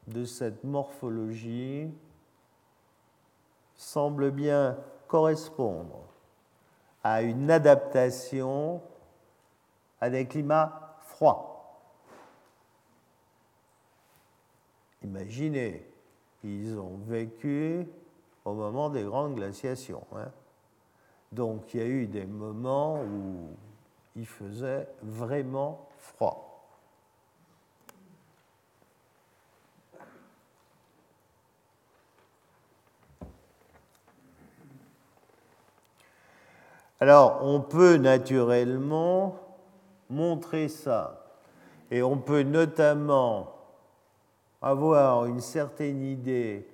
de 0.07 0.25
cette 0.25 0.62
morphologie 0.62 1.90
semble 3.75 4.31
bien 4.31 4.79
correspondre 5.09 6.05
à 7.03 7.23
une 7.23 7.51
adaptation 7.51 8.81
à 10.01 10.09
des 10.09 10.25
climats 10.29 10.99
froids. 11.01 11.81
Imaginez, 15.03 15.85
ils 16.45 16.79
ont 16.79 16.99
vécu 17.09 17.88
au 18.45 18.55
moment 18.55 18.88
des 18.88 19.03
grandes 19.03 19.35
glaciations. 19.35 20.07
Hein. 20.14 20.31
Donc 21.33 21.75
il 21.75 21.81
y 21.81 21.83
a 21.83 21.87
eu 21.87 22.07
des 22.07 22.25
moments 22.25 23.03
où 23.03 23.49
il 24.14 24.27
faisait 24.27 24.87
vraiment 25.03 25.88
froid. 25.99 26.45
Alors, 37.00 37.40
on 37.42 37.61
peut 37.61 37.96
naturellement 37.96 39.37
montrer 40.09 40.68
ça. 40.68 41.22
Et 41.90 42.02
on 42.02 42.18
peut 42.18 42.42
notamment 42.42 43.52
avoir 44.62 45.26
une 45.26 45.40
certaine 45.40 46.02
idée 46.02 46.66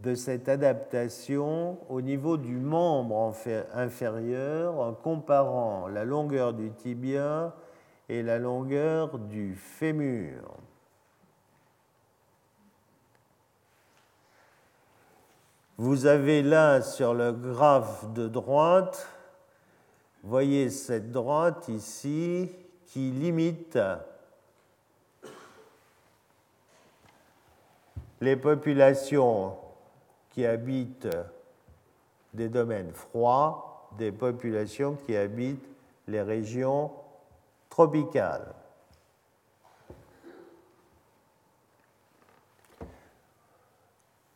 de 0.00 0.14
cette 0.14 0.48
adaptation 0.48 1.78
au 1.88 2.00
niveau 2.00 2.36
du 2.36 2.56
membre 2.56 3.34
inférieur 3.72 4.78
en 4.78 4.92
comparant 4.92 5.86
la 5.88 6.04
longueur 6.04 6.52
du 6.52 6.70
tibia 6.72 7.54
et 8.08 8.22
la 8.22 8.38
longueur 8.38 9.18
du 9.18 9.54
fémur. 9.54 10.56
Vous 15.76 16.06
avez 16.06 16.42
là 16.42 16.82
sur 16.82 17.14
le 17.14 17.32
graphe 17.32 18.12
de 18.12 18.28
droite, 18.28 19.08
voyez 20.22 20.70
cette 20.70 21.10
droite 21.10 21.68
ici 21.68 22.50
qui 22.86 23.10
limite 23.10 23.78
les 28.20 28.36
populations 28.36 29.56
qui 30.30 30.46
habitent 30.46 31.08
des 32.32 32.48
domaines 32.48 32.92
froids 32.92 33.74
des 33.98 34.12
populations 34.12 34.96
qui 35.06 35.16
habitent 35.16 35.68
les 36.08 36.22
régions 36.22 36.90
tropicales. 37.70 38.54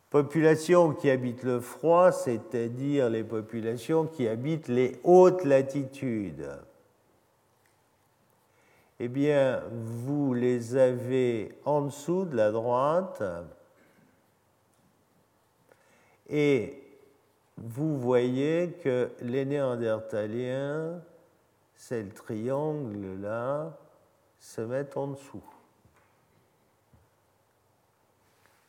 Populations 0.09 0.93
qui 0.93 1.09
habitent 1.09 1.43
le 1.43 1.59
froid, 1.59 2.11
c'est-à-dire 2.11 3.09
les 3.09 3.23
populations 3.23 4.07
qui 4.07 4.27
habitent 4.27 4.67
les 4.67 4.99
hautes 5.03 5.43
latitudes. 5.45 6.49
Eh 8.99 9.07
bien, 9.07 9.61
vous 9.71 10.33
les 10.33 10.75
avez 10.75 11.55
en 11.63 11.83
dessous 11.83 12.25
de 12.25 12.35
la 12.35 12.51
droite 12.51 13.23
et 16.27 16.81
vous 17.57 17.97
voyez 17.99 18.71
que 18.83 19.11
les 19.21 19.45
Néandertaliens, 19.45 21.01
c'est 21.75 22.03
le 22.03 22.09
triangle 22.09 23.21
là, 23.21 23.77
se 24.39 24.61
mettent 24.61 24.97
en 24.97 25.07
dessous. 25.07 25.43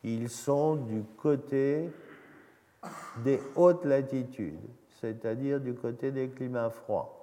Ils 0.03 0.29
sont 0.29 0.75
du 0.75 1.03
côté 1.17 1.89
des 3.17 3.39
hautes 3.55 3.85
latitudes, 3.85 4.59
c'est-à-dire 4.99 5.59
du 5.59 5.75
côté 5.75 6.11
des 6.11 6.29
climats 6.29 6.69
froids. 6.69 7.17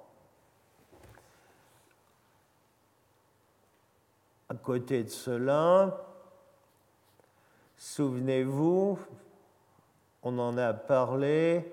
À 4.49 4.55
côté 4.55 5.05
de 5.05 5.09
cela, 5.09 6.05
souvenez-vous, 7.77 8.99
on 10.23 10.39
en 10.39 10.57
a 10.57 10.73
parlé, 10.73 11.71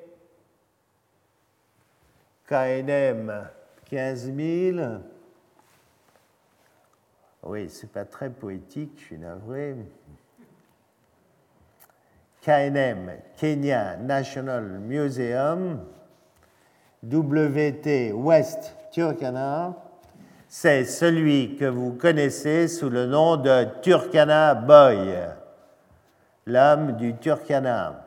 KNM 2.48 3.48
15000, 3.86 5.02
Oui, 7.44 7.70
c'est 7.70 7.92
pas 7.92 8.06
très 8.06 8.32
poétique, 8.32 8.94
je 8.98 9.04
suis 9.04 9.18
navré. 9.20 9.76
KNM, 12.46 13.10
Kenya 13.38 13.98
National 13.98 14.62
Museum, 14.62 15.80
WT 17.04 18.14
West 18.14 18.76
Turkana, 18.92 19.74
c'est 20.48 20.86
celui 20.86 21.56
que 21.56 21.66
vous 21.66 21.94
connaissez 21.94 22.68
sous 22.68 22.92
le 22.92 23.08
nom 23.08 23.36
de 23.38 23.66
Turkana 23.82 24.54
Boy, 24.54 25.16
l'homme 26.46 26.92
du 26.98 27.16
Turkana. 27.16 28.06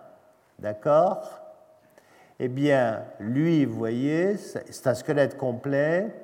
D'accord? 0.57 1.41
Eh 2.39 2.47
bien, 2.47 3.03
lui, 3.19 3.65
vous 3.65 3.77
voyez, 3.77 4.37
c'est 4.37 4.87
un 4.87 4.95
squelette 4.95 5.37
complet. 5.37 6.15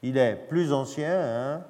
Il 0.00 0.16
est 0.16 0.36
plus 0.36 0.72
ancien, 0.72 1.20
hein? 1.20 1.64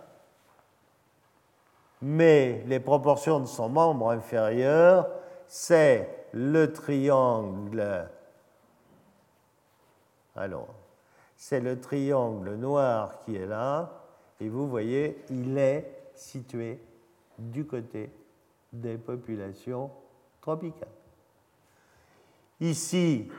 Mais 2.03 2.65
les 2.67 2.81
proportions 2.81 3.39
de 3.39 3.47
son 3.47 3.69
membre 3.69 4.11
inférieur, 4.11 5.09
c'est 5.47 6.27
le 6.33 6.73
triangle. 6.73 8.09
Alors, 10.35 10.75
c'est 11.37 11.61
le 11.61 11.81
triangle 11.81 12.55
noir 12.57 13.23
qui 13.25 13.37
est 13.37 13.47
là, 13.47 14.03
et 14.41 14.49
vous 14.49 14.69
voyez, 14.69 15.23
il 15.31 15.57
est 15.57 16.11
situé 16.15 16.81
du 17.39 17.65
côté 17.65 18.11
des 18.73 18.97
populations 18.97 19.91
tropicales. 20.41 20.89
Ici, 22.61 23.31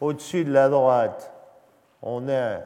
au-dessus 0.00 0.44
de 0.44 0.52
la 0.52 0.68
droite, 0.68 1.32
on 2.02 2.28
a 2.28 2.60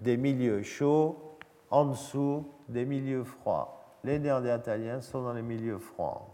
des 0.00 0.16
milieux 0.16 0.62
chauds, 0.62 1.38
en 1.70 1.86
dessous 1.86 2.46
des 2.68 2.84
milieux 2.84 3.24
froids. 3.24 3.81
Les 4.04 4.18
Néandertaliens 4.18 5.00
sont 5.00 5.22
dans 5.22 5.32
les 5.32 5.42
milieux 5.42 5.78
froids. 5.78 6.28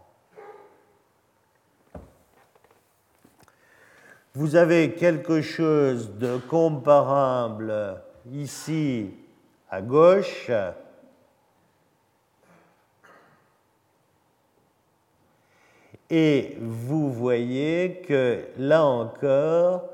Vous 4.33 4.55
avez 4.55 4.93
quelque 4.93 5.41
chose 5.41 6.17
de 6.17 6.37
comparable 6.37 8.01
ici 8.31 9.11
à 9.69 9.81
gauche. 9.81 10.51
Et 16.09 16.57
vous 16.59 17.11
voyez 17.11 18.01
que 18.07 18.45
là 18.57 18.83
encore, 18.83 19.89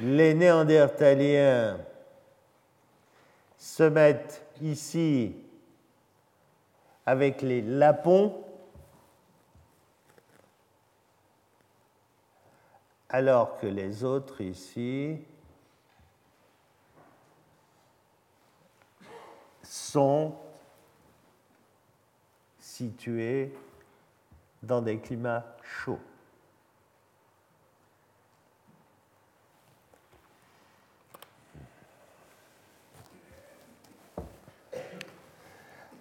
les 0.00 0.34
Néandertaliens 0.34 1.78
se 3.58 3.84
mettent 3.84 4.44
ici 4.60 5.36
avec 7.06 7.42
les 7.42 7.62
lapons, 7.62 8.44
alors 13.08 13.58
que 13.58 13.66
les 13.66 14.04
autres 14.04 14.40
ici 14.40 15.18
sont 19.62 20.34
situés 22.58 23.54
dans 24.62 24.80
des 24.80 24.98
climats 24.98 25.56
chauds. 25.62 26.00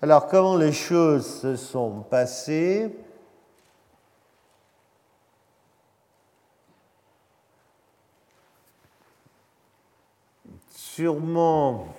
Alors, 0.03 0.27
comment 0.27 0.55
les 0.55 0.73
choses 0.73 1.41
se 1.41 1.55
sont 1.55 2.01
passées? 2.01 2.91
Sûrement 10.71 11.93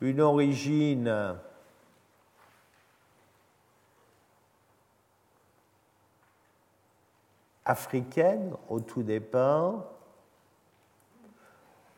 une 0.00 0.20
origine 0.20 1.36
africaine 7.64 8.52
au 8.68 8.80
tout 8.80 9.04
départ, 9.04 9.95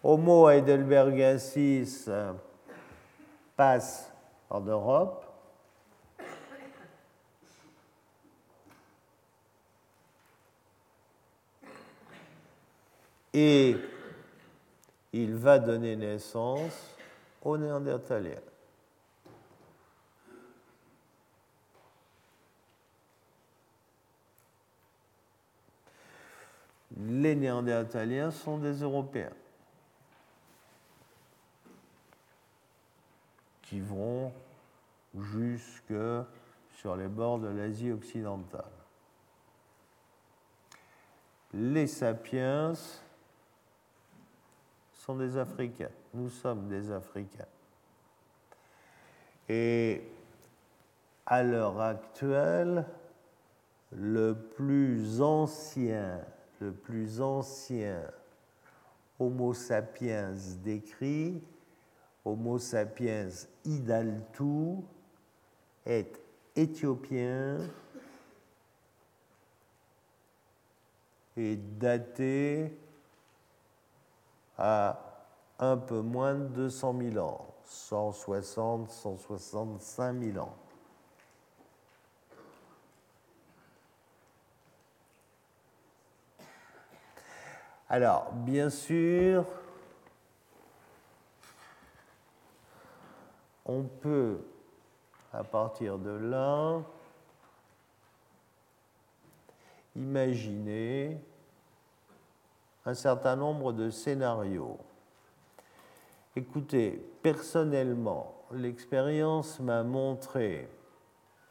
Homo 0.03 0.49
heidelbergensis 0.49 2.07
euh, 2.09 2.33
passe 3.57 4.13
en 4.49 4.61
Europe. 4.61 5.25
Et 13.35 13.77
il 15.13 15.35
va 15.35 15.59
donner 15.59 15.97
naissance 15.97 16.95
aux 17.43 17.57
Néandertaliens. 17.57 18.41
Les 26.97 27.37
Néandertaliens 27.37 28.31
sont 28.31 28.59
des 28.59 28.81
Européens. 28.81 29.31
Qui 33.69 33.81
vont 33.81 34.33
jusque 35.15 35.95
sur 36.77 36.97
les 36.97 37.09
bords 37.09 37.39
de 37.39 37.49
l'Asie 37.49 37.93
occidentale. 37.93 38.65
Les 41.53 41.87
sapiens 41.87 42.73
sont 44.93 45.17
des 45.17 45.37
Africains. 45.37 45.91
Nous 46.15 46.31
sommes 46.31 46.69
des 46.69 46.91
Africains. 46.91 47.47
Et 49.49 50.03
à 51.27 51.43
l'heure 51.43 51.81
actuelle, 51.81 52.87
le 53.93 54.35
plus 54.35 55.21
ancien, 55.21 56.21
le 56.61 56.73
plus 56.73 57.21
ancien 57.21 58.03
Homo 59.19 59.53
sapiens 59.53 60.35
décrit 60.63 61.43
Homo 62.29 62.59
sapiens 62.59 63.49
idaltu 63.64 64.83
est 65.87 66.21
éthiopien 66.55 67.57
et 71.38 71.57
daté 71.57 72.77
à 74.59 75.01
un 75.59 75.79
peu 75.79 76.03
moins 76.03 76.35
de 76.35 76.49
200 76.49 76.99
000 77.12 77.25
ans, 77.25 77.47
160, 77.64 78.91
165 78.91 80.21
000 80.21 80.38
ans. 80.45 80.55
Alors, 87.88 88.33
bien 88.35 88.69
sûr, 88.69 89.47
on 93.69 93.83
peut, 93.83 94.41
à 95.33 95.45
partir 95.45 95.99
de 95.99 96.11
là, 96.11 96.81
imaginer 99.95 101.19
un 102.87 102.95
certain 102.95 103.37
nombre 103.37 103.73
de 103.75 103.91
scénarios. 103.91 104.79
Écoutez, 106.35 107.05
personnellement, 107.23 108.35
l'expérience 108.53 109.61
m'a 109.61 109.83
montré, 109.83 110.69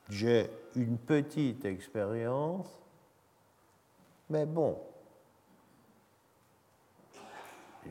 j'ai 0.09 0.49
une 0.75 0.97
petite 0.97 1.65
expérience, 1.65 2.81
mais 4.29 4.45
bon, 4.45 4.79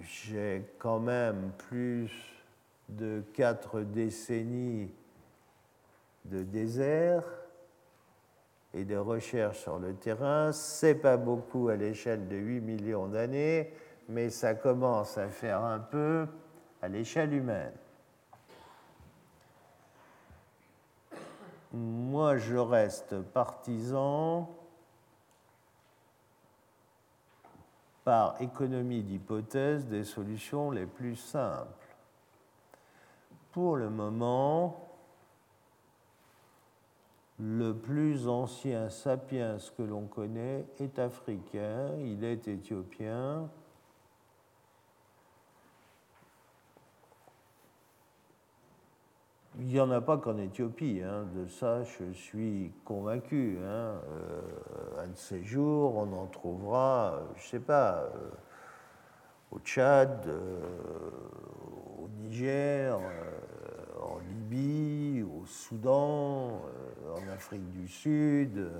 j'ai 0.01 0.65
quand 0.79 0.99
même 0.99 1.53
plus 1.69 2.36
de 2.89 3.23
quatre 3.35 3.81
décennies 3.81 4.91
de 6.25 6.43
désert 6.43 7.25
et 8.75 8.85
de 8.85 8.97
recherche 8.97 9.61
sur 9.61 9.79
le 9.79 9.95
terrain. 9.95 10.53
C'est 10.53 10.95
pas 10.95 11.17
beaucoup 11.17 11.69
à 11.69 11.77
l'échelle 11.77 12.29
de 12.29 12.37
8 12.37 12.61
millions 12.61 13.09
d'années, 13.09 13.73
mais 14.09 14.31
ça 14.31 14.55
commence 14.55 15.19
à 15.19 15.29
faire 15.29 15.63
un 15.65 15.79
peu 15.79 16.27
à 16.83 16.89
l'échelle 16.89 17.33
humaine. 17.33 17.73
Moi, 21.73 22.37
je 22.37 22.57
reste 22.57 23.21
partisan 23.21 24.49
par 28.05 28.41
économie 28.41 29.03
d'hypothèse 29.03 29.87
des 29.87 30.05
solutions 30.05 30.71
les 30.71 30.87
plus 30.87 31.17
simples. 31.17 31.86
Pour 33.57 33.77
le 33.77 33.89
moment, 33.89 34.87
le 37.39 37.73
plus 37.73 38.29
ancien 38.29 38.91
sapiens 38.91 39.57
que 39.79 39.83
l'on 39.83 40.03
connaît 40.09 40.67
est 40.79 40.99
africain, 40.99 41.89
il 42.05 42.23
est 42.23 42.47
éthiopien. 42.49 43.49
Il 49.59 49.65
n'y 49.69 49.81
en 49.81 49.91
a 49.91 50.03
pas 50.03 50.19
qu'en 50.19 50.37
Éthiopie, 50.37 51.01
hein. 51.03 51.25
de 51.35 51.47
ça 51.47 51.83
je 51.83 52.13
suis 52.13 52.75
convaincu. 52.85 53.57
Hein. 53.63 53.65
Euh, 54.11 55.03
un 55.03 55.09
de 55.09 55.17
ces 55.17 55.43
jours, 55.43 55.97
on 55.97 56.13
en 56.13 56.27
trouvera, 56.27 57.23
je 57.37 57.43
ne 57.43 57.47
sais 57.49 57.61
pas, 57.61 58.01
euh, 58.01 58.31
au 59.51 59.59
Tchad, 59.61 60.27
euh, 60.27 60.61
au 62.03 62.09
Niger, 62.09 62.99
en 64.01 64.19
Libye, 64.19 65.23
au 65.23 65.45
Soudan, 65.47 66.61
en 67.15 67.29
Afrique 67.33 67.71
du 67.71 67.89
Sud. 67.89 68.71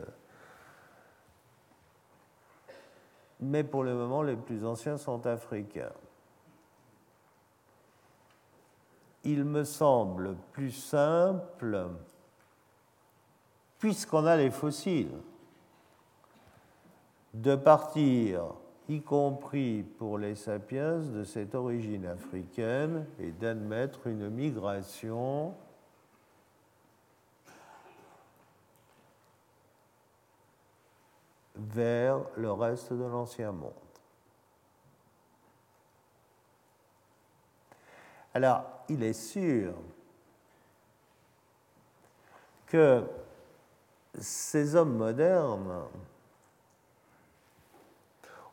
Mais 3.41 3.65
pour 3.65 3.85
le 3.85 3.95
moment, 3.95 4.23
les 4.23 4.37
plus 4.37 4.65
anciens 4.65 4.97
sont 4.97 5.27
africains. 5.27 5.93
Il 9.25 9.45
me 9.45 9.65
semble 9.65 10.37
plus 10.53 10.71
simple, 10.71 11.89
puisqu'on 13.79 14.25
a 14.25 14.37
les 14.37 14.51
fossiles, 14.51 15.19
de 17.35 17.57
partir, 17.57 18.55
y 18.89 19.03
compris 19.03 19.83
pour 19.83 20.19
les 20.19 20.35
sapiens, 20.35 20.99
de 20.99 21.25
cette 21.25 21.55
origine 21.55 22.07
africaine 22.07 23.07
et 23.19 23.33
d'admettre 23.33 24.07
une 24.07 24.31
migration 24.31 25.55
vers 31.57 32.21
le 32.37 32.53
reste 32.53 32.93
de 32.93 33.05
l'ancien 33.05 33.53
monde. 33.53 33.73
Alors, 38.35 38.65
il 38.91 39.03
est 39.03 39.15
sûr 39.15 39.73
que 42.67 43.03
ces 44.19 44.75
hommes 44.77 44.97
modernes, 44.97 45.85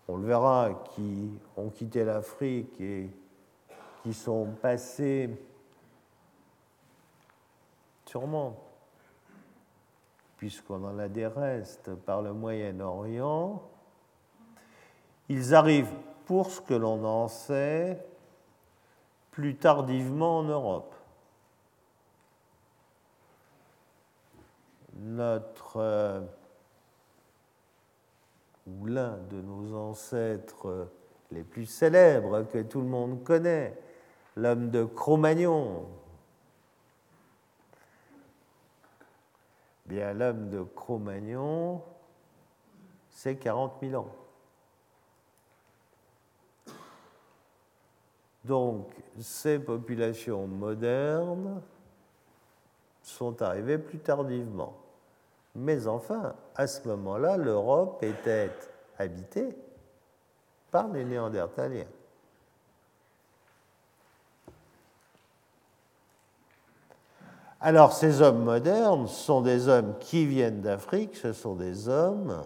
on 0.07 0.17
le 0.17 0.27
verra, 0.27 0.83
qui 0.95 1.29
ont 1.57 1.69
quitté 1.69 2.03
l'Afrique 2.03 2.79
et 2.81 3.09
qui 4.03 4.13
sont 4.13 4.47
passés 4.61 5.29
sûrement 8.05 8.55
puisqu'on 10.43 10.83
en 10.83 10.99
a 10.99 11.07
des 11.07 11.25
restes 11.25 11.95
par 11.95 12.21
le 12.21 12.33
Moyen-Orient, 12.33 13.63
ils 15.29 15.55
arrivent, 15.55 15.95
pour 16.25 16.51
ce 16.51 16.59
que 16.59 16.73
l'on 16.73 17.01
en 17.05 17.29
sait, 17.29 18.05
plus 19.31 19.55
tardivement 19.55 20.39
en 20.39 20.43
Europe. 20.43 20.93
Notre 24.97 26.25
euh, 28.67 28.71
ou 28.71 28.85
l'un 28.85 29.17
de 29.29 29.41
nos 29.41 29.75
ancêtres 29.75 30.89
les 31.31 31.43
plus 31.43 31.65
célèbres 31.65 32.43
que 32.43 32.61
tout 32.61 32.81
le 32.81 32.87
monde 32.87 33.23
connaît, 33.23 33.77
l'homme 34.35 34.69
de 34.69 34.83
Cro-Magnon, 34.83 35.87
Bien, 39.85 40.13
l'homme 40.13 40.49
de 40.49 40.63
Cro-Magnon, 40.63 41.81
c'est 43.09 43.35
40 43.35 43.73
000 43.81 44.01
ans. 44.01 44.15
Donc, 48.45 48.93
ces 49.19 49.59
populations 49.59 50.47
modernes 50.47 51.61
sont 53.01 53.41
arrivées 53.41 53.77
plus 53.77 53.99
tardivement. 53.99 54.82
Mais 55.55 55.87
enfin, 55.87 56.35
à 56.55 56.67
ce 56.67 56.87
moment-là, 56.87 57.37
l'Europe 57.37 58.01
était 58.03 58.51
habitée 58.97 59.55
par 60.71 60.87
les 60.87 61.05
Néandertaliens. 61.05 61.85
Alors 67.65 67.93
ces 67.93 68.21
hommes 68.21 68.43
modernes 68.43 69.07
sont 69.07 69.39
des 69.39 69.69
hommes 69.69 69.97
qui 69.99 70.25
viennent 70.25 70.59
d'Afrique, 70.59 71.15
ce 71.15 71.31
sont 71.31 71.55
des 71.55 71.87
hommes 71.87 72.43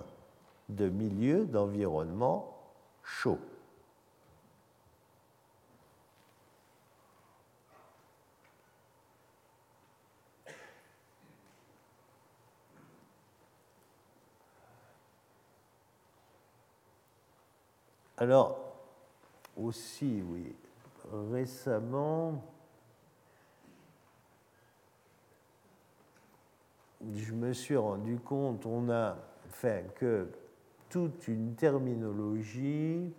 de 0.70 0.90
milieux 0.90 1.46
d'environnement 1.46 2.54
chaud. 3.02 3.40
Alors, 18.20 18.58
aussi, 19.56 20.24
oui, 20.28 20.56
récemment, 21.32 22.44
je 27.16 27.34
me 27.34 27.54
suis 27.54 27.78
rendu 27.78 28.18
compte, 28.18 28.66
on 28.66 28.90
a 28.90 29.18
fait 29.52 29.94
que 29.96 30.28
toute 30.90 31.28
une 31.28 31.54
terminologie 31.54 33.14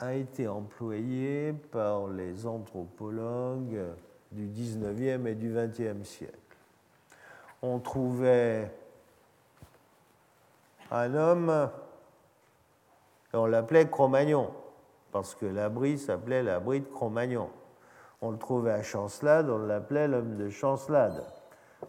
a 0.00 0.14
été 0.14 0.48
employée 0.48 1.52
par 1.52 2.08
les 2.08 2.46
anthropologues 2.46 3.80
du 4.32 4.48
19e 4.48 5.26
et 5.28 5.34
du 5.36 5.54
20e 5.54 6.02
siècle. 6.02 6.34
On 7.62 7.78
trouvait 7.78 8.72
un 10.90 11.14
homme, 11.14 11.70
on 13.32 13.46
l'appelait 13.46 13.88
Cro-Magnon, 13.88 14.50
parce 15.12 15.34
que 15.34 15.46
l'abri 15.46 15.98
s'appelait 15.98 16.42
l'abri 16.42 16.80
de 16.80 16.86
Cro-Magnon. 16.86 17.50
On 18.20 18.30
le 18.30 18.38
trouvait 18.38 18.72
à 18.72 18.82
Chancelade, 18.82 19.50
on 19.50 19.58
l'appelait 19.58 20.08
l'homme 20.08 20.36
de 20.36 20.48
Chancelade. 20.48 21.24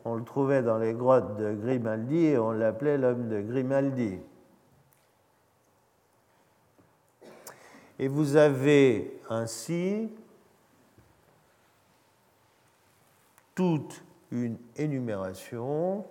On 0.03 0.15
le 0.15 0.23
trouvait 0.23 0.61
dans 0.61 0.77
les 0.77 0.93
grottes 0.93 1.37
de 1.37 1.53
Grimaldi 1.53 2.25
et 2.25 2.37
on 2.37 2.51
l'appelait 2.51 2.97
l'homme 2.97 3.29
de 3.29 3.41
Grimaldi. 3.41 4.19
Et 7.97 8.09
vous 8.09 8.35
avez 8.35 9.21
ainsi 9.29 10.11
toute 13.55 14.03
une 14.31 14.57
énumération, 14.75 16.05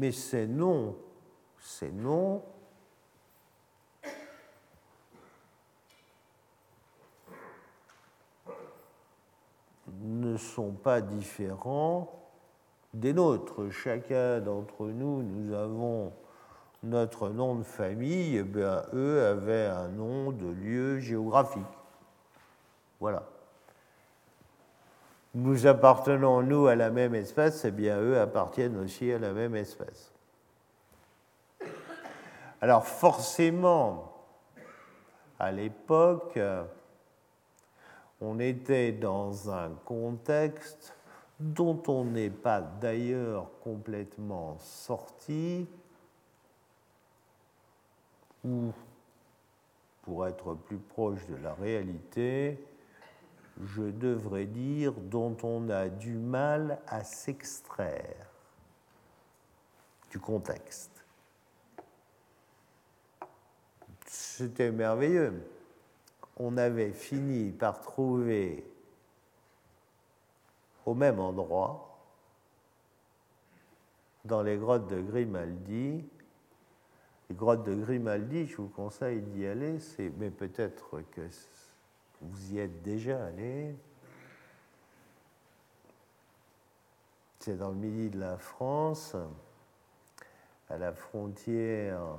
mais 0.00 0.12
ces 0.12 0.46
noms, 0.46 0.96
ces 1.58 1.92
noms 1.92 2.42
ne 10.00 10.38
sont 10.38 10.72
pas 10.72 11.02
différents 11.02 12.10
des 12.94 13.12
nôtres. 13.12 13.68
Chacun 13.70 14.40
d'entre 14.40 14.86
nous, 14.86 15.22
nous 15.22 15.52
avons 15.52 16.14
notre 16.82 17.28
nom 17.28 17.56
de 17.56 17.62
famille, 17.62 18.38
et 18.38 18.42
bien, 18.42 18.82
eux 18.94 19.22
avaient 19.26 19.66
un 19.66 19.88
nom 19.88 20.32
de 20.32 20.46
lieu 20.46 20.98
géographique. 20.98 21.62
Voilà. 23.00 23.29
Nous 25.34 25.66
appartenons, 25.66 26.42
nous, 26.42 26.66
à 26.66 26.74
la 26.74 26.90
même 26.90 27.14
espèce, 27.14 27.64
et 27.64 27.70
bien, 27.70 28.00
eux 28.00 28.18
appartiennent 28.18 28.76
aussi 28.78 29.12
à 29.12 29.18
la 29.18 29.32
même 29.32 29.54
espèce. 29.54 30.10
Alors, 32.60 32.84
forcément, 32.84 34.12
à 35.38 35.52
l'époque, 35.52 36.38
on 38.20 38.40
était 38.40 38.92
dans 38.92 39.50
un 39.50 39.70
contexte 39.84 40.94
dont 41.38 41.82
on 41.86 42.04
n'est 42.04 42.28
pas 42.28 42.60
d'ailleurs 42.60 43.46
complètement 43.62 44.58
sorti, 44.58 45.66
ou, 48.44 48.72
pour 50.02 50.26
être 50.26 50.54
plus 50.54 50.78
proche 50.78 51.24
de 51.26 51.36
la 51.36 51.54
réalité, 51.54 52.62
je 53.64 53.82
devrais 53.82 54.46
dire 54.46 54.92
dont 54.92 55.36
on 55.42 55.68
a 55.68 55.88
du 55.88 56.14
mal 56.14 56.80
à 56.86 57.04
s'extraire. 57.04 58.26
du 60.10 60.18
contexte. 60.18 61.04
C'était 64.06 64.72
merveilleux. 64.72 65.40
On 66.36 66.56
avait 66.56 66.90
fini 66.90 67.52
par 67.52 67.80
trouver 67.80 68.68
au 70.84 70.94
même 70.94 71.20
endroit, 71.20 71.90
dans 74.24 74.42
les 74.42 74.56
grottes 74.56 74.88
de 74.88 75.00
Grimaldi, 75.00 76.04
les 77.28 77.36
grottes 77.36 77.64
de 77.64 77.74
Grimaldi, 77.74 78.46
je 78.46 78.56
vous 78.56 78.68
conseille 78.68 79.20
d'y 79.22 79.46
aller, 79.46 79.78
mais 80.18 80.30
peut-être 80.30 81.00
que 81.12 81.28
vous 82.20 82.52
y 82.52 82.58
êtes 82.58 82.82
déjà 82.82 83.24
allé. 83.26 83.74
C'est 87.38 87.56
dans 87.56 87.70
le 87.70 87.76
midi 87.76 88.10
de 88.10 88.20
la 88.20 88.36
France, 88.36 89.16
à 90.68 90.76
la 90.76 90.92
frontière 90.92 92.18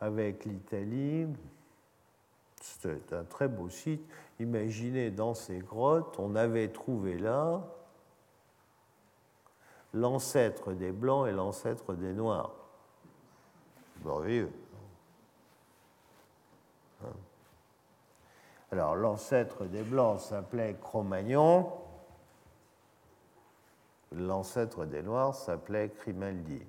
avec 0.00 0.44
l'Italie. 0.44 1.26
C'est 2.60 3.12
un 3.12 3.24
très 3.24 3.48
beau 3.48 3.68
site. 3.68 4.02
Imaginez 4.40 5.10
dans 5.10 5.34
ces 5.34 5.58
grottes, 5.58 6.18
on 6.18 6.34
avait 6.34 6.68
trouvé 6.68 7.18
là 7.18 7.62
l'ancêtre 9.92 10.72
des 10.72 10.92
Blancs 10.92 11.28
et 11.28 11.32
l'ancêtre 11.32 11.94
des 11.94 12.12
Noirs. 12.12 12.54
Merveilleux. 14.04 14.50
Alors, 18.74 18.96
l'ancêtre 18.96 19.66
des 19.66 19.84
Blancs 19.84 20.18
s'appelait 20.18 20.76
Cro-Magnon, 20.80 21.70
l'ancêtre 24.10 24.84
des 24.84 25.00
Noirs 25.00 25.32
s'appelait 25.32 25.92
Grimaldi. 25.96 26.60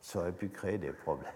Ça 0.00 0.20
aurait 0.20 0.32
pu 0.32 0.48
créer 0.48 0.78
des 0.78 0.92
problèmes. 0.92 1.30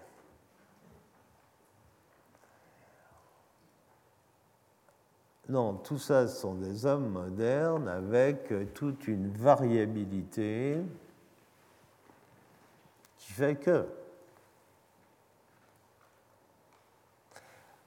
Non, 5.49 5.75
tout 5.75 5.99
ça 5.99 6.27
sont 6.27 6.55
des 6.55 6.87
hommes 6.87 7.09
modernes 7.09 7.87
avec 7.89 8.73
toute 8.73 9.07
une 9.07 9.29
variabilité 9.29 10.81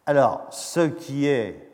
Alors, 0.07 0.53
ce 0.53 0.89
qui 0.89 1.27
est 1.27 1.67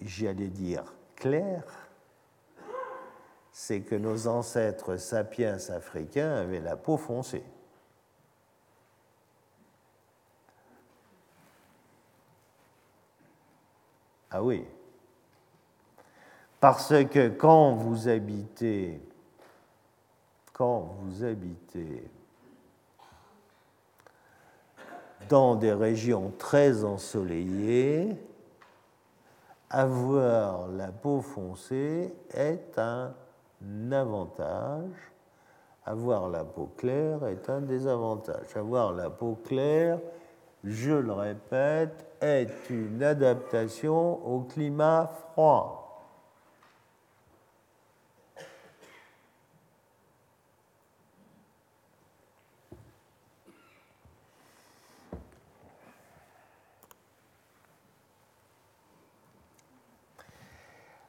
j'allais 0.00 0.48
dire 0.48 0.84
clair, 1.16 1.62
c'est 3.52 3.80
que 3.80 3.94
nos 3.94 4.26
ancêtres 4.28 4.96
sapiens 4.96 5.58
africains 5.70 6.36
avaient 6.36 6.60
la 6.60 6.76
peau 6.76 6.96
foncée. 6.96 7.44
Ah 14.30 14.42
oui. 14.42 14.64
Parce 16.60 16.92
que 17.06 17.28
quand 17.28 17.74
vous 17.74 18.08
habitez, 18.08 19.00
quand 20.52 20.96
vous 21.00 21.24
habitez 21.24 22.10
dans 25.28 25.54
des 25.54 25.72
régions 25.72 26.32
très 26.38 26.84
ensoleillées, 26.84 28.16
avoir 29.70 30.68
la 30.68 30.88
peau 30.88 31.20
foncée 31.20 32.12
est 32.32 32.78
un 32.78 33.12
avantage. 33.92 34.90
Avoir 35.84 36.28
la 36.28 36.44
peau 36.44 36.70
claire 36.76 37.26
est 37.26 37.48
un 37.48 37.60
désavantage. 37.60 38.56
Avoir 38.56 38.92
la 38.92 39.10
peau 39.10 39.38
claire, 39.44 39.98
je 40.64 40.92
le 40.92 41.12
répète, 41.12 42.06
est 42.20 42.70
une 42.70 43.02
adaptation 43.02 44.26
au 44.26 44.40
climat 44.40 45.06
froid. 45.06 45.84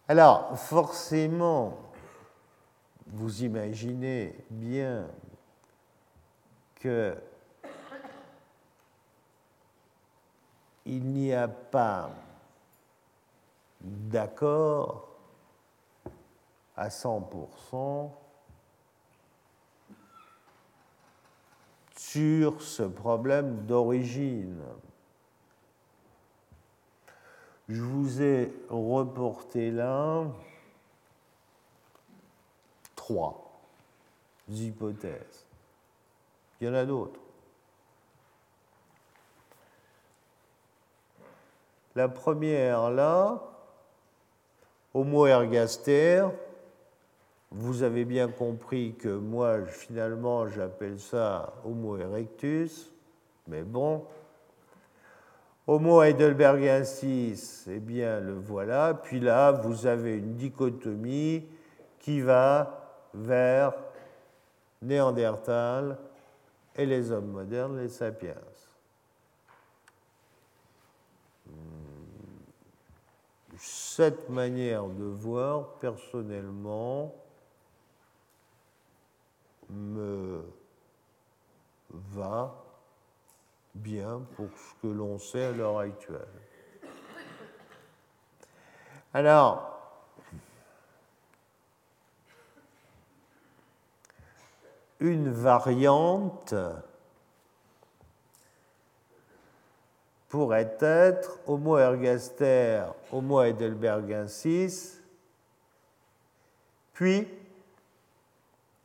Alors, 0.07 0.57
forcément, 0.57 1.77
vous 3.05 3.43
imaginez 3.43 4.35
bien 4.49 5.07
que 6.75 7.15
il 10.89 11.05
n'y 11.05 11.33
a 11.33 11.47
pas 11.47 12.09
d'accord 13.81 15.07
à 16.75 16.87
100% 16.87 18.09
sur 21.95 22.61
ce 22.61 22.83
problème 22.83 23.65
d'origine. 23.67 24.63
Je 27.67 27.81
vous 27.81 28.23
ai 28.23 28.51
reporté 28.69 29.69
là 29.69 30.25
trois 32.95 33.61
hypothèses. 34.49 35.45
Il 36.59 36.67
y 36.67 36.69
en 36.71 36.73
a 36.73 36.83
d'autres. 36.83 37.19
La 41.95 42.07
première, 42.07 42.91
là, 42.91 43.41
Homo 44.93 45.25
ergaster, 45.25 46.25
vous 47.51 47.83
avez 47.83 48.05
bien 48.05 48.27
compris 48.27 48.95
que 48.95 49.09
moi, 49.09 49.65
finalement, 49.65 50.47
j'appelle 50.47 50.99
ça 50.99 51.53
Homo 51.65 51.97
erectus, 51.97 52.91
mais 53.47 53.63
bon. 53.63 54.03
Homo 55.65 56.01
heidelbergensis, 56.01 57.67
eh 57.67 57.79
bien, 57.79 58.19
le 58.19 58.33
voilà. 58.33 58.93
Puis 58.93 59.19
là, 59.19 59.51
vous 59.51 59.85
avez 59.85 60.17
une 60.17 60.35
dichotomie 60.35 61.45
qui 61.99 62.21
va 62.21 63.07
vers 63.13 63.73
Néandertal 64.81 65.97
et 66.75 66.85
les 66.85 67.11
hommes 67.11 67.31
modernes, 67.31 67.77
les 67.77 67.89
sapiens. 67.89 68.33
Cette 73.99 74.29
manière 74.29 74.85
de 74.85 75.03
voir, 75.03 75.73
personnellement, 75.81 77.13
me 79.69 80.41
va 81.89 82.63
bien 83.75 84.21
pour 84.37 84.47
ce 84.57 84.81
que 84.81 84.87
l'on 84.87 85.19
sait 85.19 85.43
à 85.43 85.51
l'heure 85.51 85.79
actuelle. 85.79 86.21
Alors, 89.13 89.77
une 95.01 95.29
variante 95.29 96.55
pourrait 100.29 100.77
être 100.79 101.39
Homo 101.47 101.77
ergaster, 101.77 102.83
Homo 103.11 103.41
heidelbergensis, 103.41 105.01
puis 106.93 107.27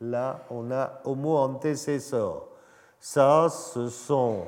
là 0.01 0.41
on 0.51 0.71
a 0.73 1.01
Homo 1.05 1.37
antecessor. 1.37 2.49
Ça, 2.99 3.49
ce 3.51 3.91
sont 3.91 4.47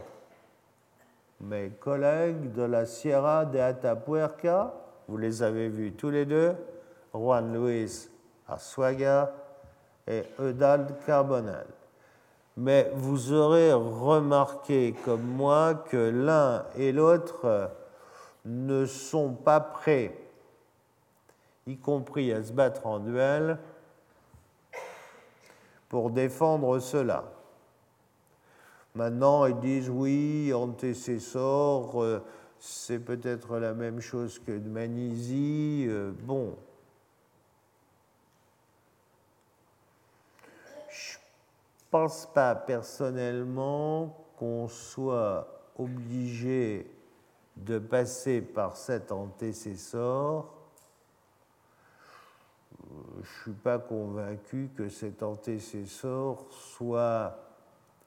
mes 1.40 1.68
collègues 1.68 2.54
de 2.54 2.62
la 2.62 2.86
Sierra 2.86 3.44
de 3.44 3.58
Atapuerca, 3.58 4.72
vous 5.06 5.18
les 5.18 5.42
avez 5.42 5.68
vus 5.68 5.92
tous 5.92 6.08
les 6.08 6.24
deux, 6.24 6.54
Juan 7.12 7.52
Luis 7.52 8.08
Asuaga 8.48 9.34
et 10.06 10.24
Eudald 10.40 10.94
Carbonel. 11.04 11.66
Mais 12.56 12.90
vous 12.94 13.32
aurez 13.32 13.72
remarqué 13.72 14.94
comme 15.04 15.22
moi 15.22 15.74
que 15.74 15.96
l'un 15.96 16.64
et 16.76 16.92
l'autre 16.92 17.70
ne 18.46 18.86
sont 18.86 19.34
pas 19.34 19.60
prêts, 19.60 20.16
y 21.66 21.76
compris 21.76 22.32
à 22.32 22.42
se 22.42 22.52
battre 22.52 22.86
en 22.86 23.00
duel, 23.00 23.58
pour 25.88 26.10
défendre 26.10 26.78
cela. 26.78 27.24
Maintenant, 28.94 29.44
ils 29.44 29.60
disent 29.60 29.90
oui, 29.90 30.54
antécessor, 30.54 32.02
euh, 32.02 32.24
c'est 32.58 32.98
peut-être 32.98 33.58
la 33.58 33.74
même 33.74 34.00
chose 34.00 34.38
que 34.38 34.52
de 34.52 34.68
Manisie. 34.68 35.84
Euh, 35.86 36.12
bon. 36.22 36.56
Je 40.88 41.18
ne 41.18 41.85
pense 41.96 42.26
pas 42.26 42.54
personnellement 42.54 44.26
qu'on 44.36 44.68
soit 44.68 45.48
obligé 45.78 46.90
de 47.56 47.78
passer 47.78 48.42
par 48.42 48.76
cet 48.76 49.10
antécessor. 49.10 50.52
Euh, 52.84 53.02
je 53.14 53.20
ne 53.20 53.42
suis 53.44 53.62
pas 53.62 53.78
convaincu 53.78 54.68
que 54.76 54.90
cet 54.90 55.22
antécessor 55.22 56.44
soit 56.50 57.38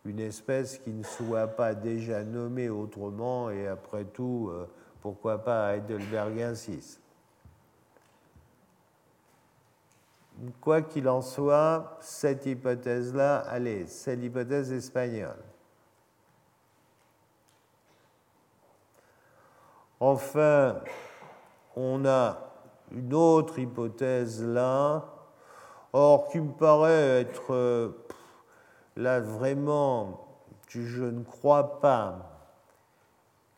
une 0.05 0.19
espèce 0.19 0.77
qui 0.77 0.91
ne 0.91 1.03
soit 1.03 1.47
pas 1.47 1.73
déjà 1.73 2.23
nommée 2.23 2.69
autrement, 2.69 3.49
et 3.49 3.67
après 3.67 4.05
tout, 4.05 4.51
euh, 4.51 4.67
pourquoi 5.01 5.39
pas 5.39 5.75
Heidelbergensis. 5.75 6.99
Quoi 10.61 10.81
qu'il 10.81 11.09
en 11.09 11.21
soit, 11.21 11.97
cette 11.99 12.45
hypothèse-là, 12.45 13.39
allez, 13.39 13.87
c'est 13.87 14.15
l'hypothèse 14.15 14.71
espagnole. 14.71 15.43
Enfin, 19.99 20.79
on 21.75 22.05
a 22.05 22.37
une 22.91 23.13
autre 23.13 23.59
hypothèse 23.59 24.41
là, 24.41 25.05
or 25.91 26.29
qui 26.29 26.39
me 26.39 26.53
paraît 26.53 27.21
être 27.21 27.93
là 28.95 29.19
vraiment, 29.19 30.25
je 30.69 31.03
ne 31.03 31.23
crois 31.23 31.81
pas 31.81 32.29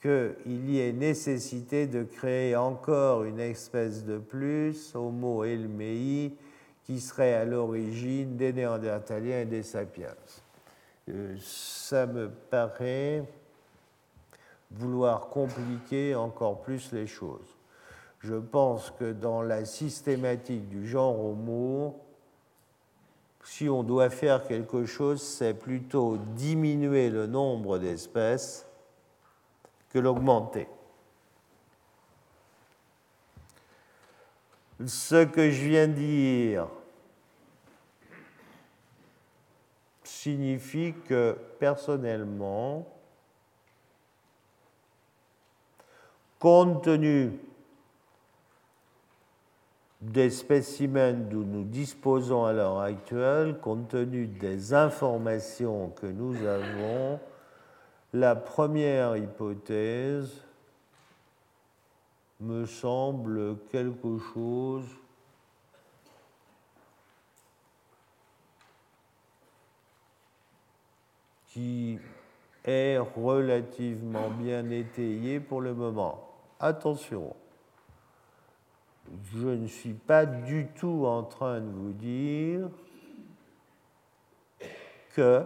qu'il 0.01 0.69
y 0.69 0.79
ait 0.79 0.93
nécessité 0.93 1.85
de 1.85 2.03
créer 2.03 2.55
encore 2.55 3.23
une 3.23 3.39
espèce 3.39 4.03
de 4.03 4.17
plus, 4.17 4.95
Homo 4.95 5.43
elmei, 5.43 6.35
qui 6.91 6.99
serait 6.99 7.35
à 7.35 7.45
l'origine 7.45 8.35
des 8.35 8.51
Néandertaliens 8.51 9.39
et 9.39 9.45
des 9.45 9.63
Sapiens. 9.63 10.13
Euh, 11.07 11.37
ça 11.41 12.05
me 12.05 12.29
paraît 12.29 13.23
vouloir 14.71 15.29
compliquer 15.29 16.15
encore 16.15 16.59
plus 16.59 16.91
les 16.91 17.07
choses. 17.07 17.57
Je 18.19 18.35
pense 18.35 18.91
que 18.91 19.13
dans 19.13 19.41
la 19.41 19.63
systématique 19.63 20.67
du 20.67 20.85
genre 20.85 21.17
Homo, 21.17 21.97
si 23.45 23.69
on 23.69 23.83
doit 23.83 24.09
faire 24.09 24.45
quelque 24.45 24.85
chose, 24.85 25.21
c'est 25.21 25.53
plutôt 25.53 26.17
diminuer 26.35 27.09
le 27.09 27.25
nombre 27.25 27.79
d'espèces 27.79 28.67
que 29.91 29.99
l'augmenter. 29.99 30.67
Ce 34.85 35.23
que 35.23 35.51
je 35.51 35.63
viens 35.63 35.87
de 35.87 35.93
dire 35.93 36.67
signifie 40.21 40.93
que 41.07 41.35
personnellement, 41.57 42.87
compte 46.37 46.83
tenu 46.83 47.39
des 49.99 50.29
spécimens 50.29 51.27
dont 51.27 51.45
nous 51.45 51.63
disposons 51.63 52.45
à 52.45 52.53
l'heure 52.53 52.81
actuelle, 52.81 53.57
compte 53.61 53.87
tenu 53.87 54.27
des 54.27 54.75
informations 54.75 55.89
que 55.89 56.05
nous 56.05 56.35
avons, 56.45 57.19
la 58.13 58.35
première 58.35 59.17
hypothèse 59.17 60.29
me 62.39 62.67
semble 62.67 63.57
quelque 63.71 64.19
chose 64.35 64.85
qui 71.53 71.99
est 72.63 72.97
relativement 72.97 74.29
bien 74.29 74.69
étayé 74.69 75.39
pour 75.39 75.61
le 75.61 75.73
moment. 75.73 76.27
Attention, 76.59 77.35
je 79.33 79.47
ne 79.47 79.67
suis 79.67 79.93
pas 79.93 80.25
du 80.25 80.67
tout 80.75 81.05
en 81.05 81.23
train 81.23 81.59
de 81.59 81.69
vous 81.69 81.91
dire 81.91 82.69
que 85.15 85.43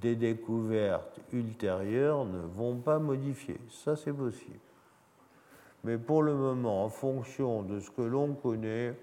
des 0.00 0.16
découvertes 0.16 1.20
ultérieures 1.32 2.24
ne 2.24 2.40
vont 2.40 2.76
pas 2.76 2.98
modifier. 2.98 3.58
Ça, 3.70 3.96
c'est 3.96 4.12
possible. 4.12 4.58
Mais 5.84 5.98
pour 5.98 6.22
le 6.22 6.34
moment, 6.34 6.84
en 6.84 6.88
fonction 6.88 7.62
de 7.62 7.78
ce 7.78 7.90
que 7.90 8.02
l'on 8.02 8.34
connaît, 8.34 8.96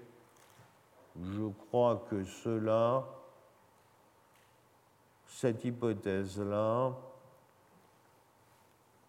je 1.22 1.48
crois 1.66 2.04
que 2.10 2.24
cela, 2.24 3.04
cette 5.28 5.64
hypothèse-là, 5.64 6.92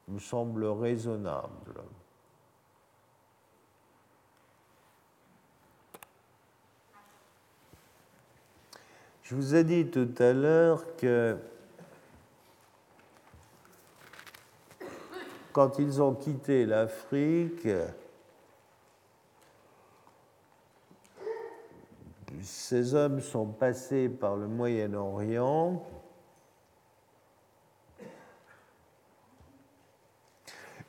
me 0.07 0.19
semble 0.19 0.65
raisonnable. 0.65 1.81
Je 9.23 9.33
vous 9.33 9.55
ai 9.55 9.63
dit 9.63 9.87
tout 9.89 10.13
à 10.19 10.33
l'heure 10.33 10.83
que 10.97 11.35
quand 15.51 15.79
ils 15.79 15.99
ont 15.99 16.13
quitté 16.13 16.67
l'Afrique, 16.67 17.67
ces 22.41 22.93
hommes 22.93 23.21
sont 23.21 23.45
passés 23.45 24.09
par 24.09 24.35
le 24.35 24.47
Moyen-Orient 24.47 25.83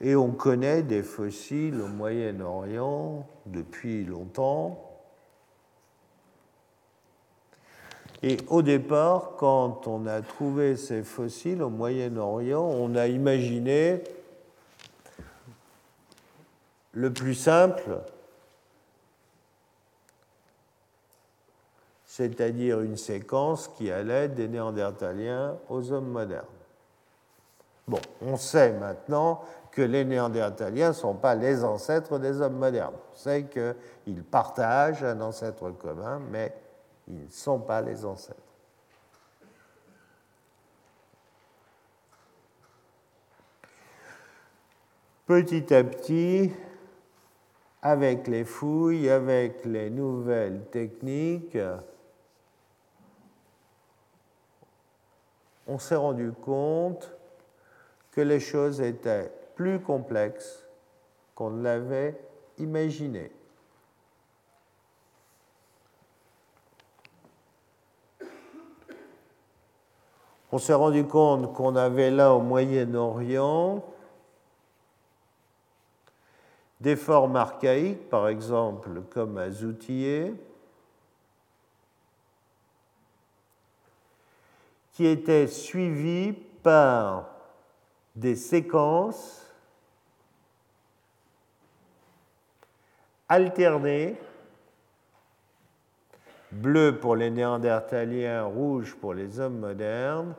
Et 0.00 0.14
on 0.14 0.32
connaît 0.32 0.82
des 0.82 1.02
fossiles 1.02 1.80
au 1.80 1.88
Moyen-Orient 1.88 3.26
depuis 3.46 4.04
longtemps. 4.04 4.82
Et 8.22 8.36
au 8.48 8.62
départ, 8.62 9.32
quand 9.38 9.86
on 9.86 10.06
a 10.06 10.20
trouvé 10.20 10.76
ces 10.76 11.02
fossiles 11.02 11.62
au 11.62 11.70
Moyen-Orient, 11.70 12.62
on 12.62 12.94
a 12.94 13.06
imaginé 13.06 14.02
le 16.92 17.12
plus 17.12 17.34
simple, 17.34 18.00
c'est-à-dire 22.16 22.80
une 22.80 22.96
séquence 22.96 23.68
qui 23.68 23.90
allait 23.90 24.28
des 24.28 24.48
Néandertaliens 24.48 25.58
aux 25.68 25.92
hommes 25.92 26.08
modernes. 26.08 26.46
Bon, 27.86 28.00
on 28.22 28.38
sait 28.38 28.72
maintenant 28.72 29.42
que 29.70 29.82
les 29.82 30.02
Néandertaliens 30.06 30.88
ne 30.88 30.92
sont 30.94 31.12
pas 31.12 31.34
les 31.34 31.62
ancêtres 31.62 32.18
des 32.18 32.40
hommes 32.40 32.56
modernes. 32.56 32.94
C'est 33.12 33.50
qu'ils 33.50 34.22
partagent 34.22 35.04
un 35.04 35.20
ancêtre 35.20 35.68
commun, 35.72 36.18
mais 36.30 36.54
ils 37.06 37.24
ne 37.24 37.30
sont 37.30 37.58
pas 37.58 37.82
les 37.82 38.02
ancêtres. 38.02 38.40
Petit 45.26 45.74
à 45.74 45.84
petit, 45.84 46.50
avec 47.82 48.26
les 48.26 48.44
fouilles, 48.46 49.10
avec 49.10 49.66
les 49.66 49.90
nouvelles 49.90 50.62
techniques, 50.70 51.58
on 55.66 55.78
s'est 55.78 55.96
rendu 55.96 56.32
compte 56.32 57.12
que 58.12 58.20
les 58.20 58.40
choses 58.40 58.80
étaient 58.80 59.30
plus 59.54 59.80
complexe 59.80 60.66
qu'on 61.34 61.50
ne 61.50 61.62
l'avait 61.62 62.18
imaginé. 62.58 63.30
On 70.52 70.58
s'est 70.58 70.74
rendu 70.74 71.04
compte 71.04 71.52
qu'on 71.52 71.76
avait 71.76 72.10
là 72.10 72.32
au 72.32 72.40
Moyen-Orient 72.40 73.84
des 76.80 76.96
formes 76.96 77.36
archaïques, 77.36 78.08
par 78.08 78.28
exemple 78.28 79.02
comme 79.10 79.38
à 79.38 79.50
qui 84.96 85.04
étaient 85.04 85.46
suivies 85.46 86.32
par 86.62 87.28
des 88.14 88.34
séquences 88.34 89.44
alternés, 93.28 94.16
bleu 96.50 96.98
pour 96.98 97.14
les 97.14 97.28
néandertaliens, 97.28 98.44
rouge 98.44 98.96
pour 98.96 99.12
les 99.12 99.38
hommes 99.38 99.58
modernes. 99.58 100.34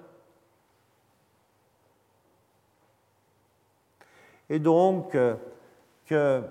Et 4.49 4.57
donc 4.57 5.13
euh, 5.13 5.35
que 6.07 6.41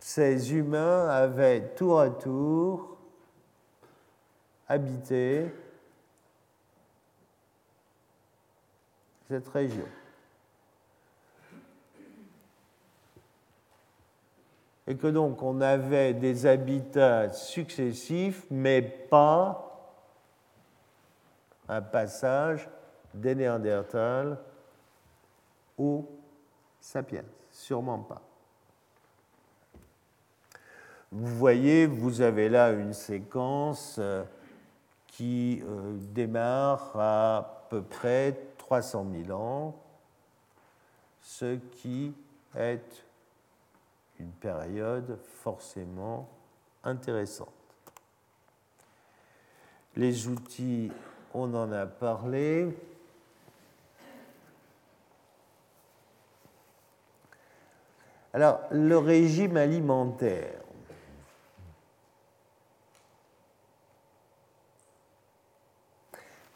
ces 0.00 0.54
humains 0.54 1.08
avaient 1.08 1.62
tour 1.74 1.98
à 1.98 2.10
tour 2.10 2.98
habité 4.68 5.50
cette 9.28 9.48
région. 9.48 9.86
Et 14.86 14.96
que 14.96 15.06
donc 15.06 15.42
on 15.42 15.60
avait 15.60 16.12
des 16.12 16.46
habitats 16.46 17.32
successifs, 17.32 18.44
mais 18.50 18.82
pas 18.82 19.64
un 21.68 21.80
passage 21.80 22.68
des 23.14 23.34
Néandertals 23.34 24.38
aux 25.78 26.06
sapiens, 26.80 27.24
sûrement 27.50 28.00
pas. 28.00 28.20
Vous 31.10 31.36
voyez, 31.36 31.86
vous 31.86 32.20
avez 32.20 32.48
là 32.48 32.72
une 32.72 32.92
séquence 32.92 33.96
euh, 34.00 34.24
qui 35.06 35.62
euh, 35.62 35.96
démarre 36.12 36.90
à 36.98 37.66
peu 37.70 37.82
près 37.82 38.36
300 38.64 39.06
000 39.26 39.38
ans, 39.38 39.74
ce 41.20 41.56
qui 41.56 42.14
est 42.56 43.04
une 44.18 44.30
période 44.30 45.18
forcément 45.42 46.26
intéressante. 46.82 47.52
Les 49.96 50.28
outils, 50.28 50.90
on 51.34 51.52
en 51.52 51.70
a 51.72 51.84
parlé. 51.84 52.74
Alors, 58.32 58.60
le 58.70 58.96
régime 58.96 59.58
alimentaire. 59.58 60.62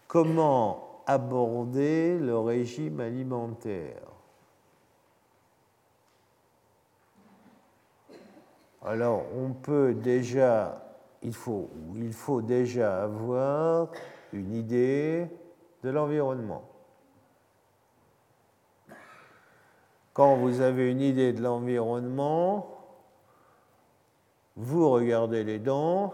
Comment 0.07 0.88
aborder 1.09 2.19
le 2.19 2.39
régime 2.39 3.01
alimentaire 3.01 4.09
Alors, 8.85 9.25
on 9.37 9.53
peut 9.53 9.93
déjà, 9.93 10.83
il 11.23 11.35
faut, 11.35 11.69
il 11.97 12.13
faut 12.13 12.43
déjà 12.43 13.03
avoir 13.03 13.89
une 14.33 14.55
idée 14.55 15.27
de 15.83 15.91
l'environnement. 15.91 16.63
Quand 20.13 20.37
vous 20.37 20.61
avez 20.61 20.91
une 20.91 21.01
idée 21.01 21.33
de 21.33 21.43
l'environnement, 21.43 22.79
vous 24.57 24.91
regardez 24.91 25.45
les 25.45 25.59
dents, 25.59 26.13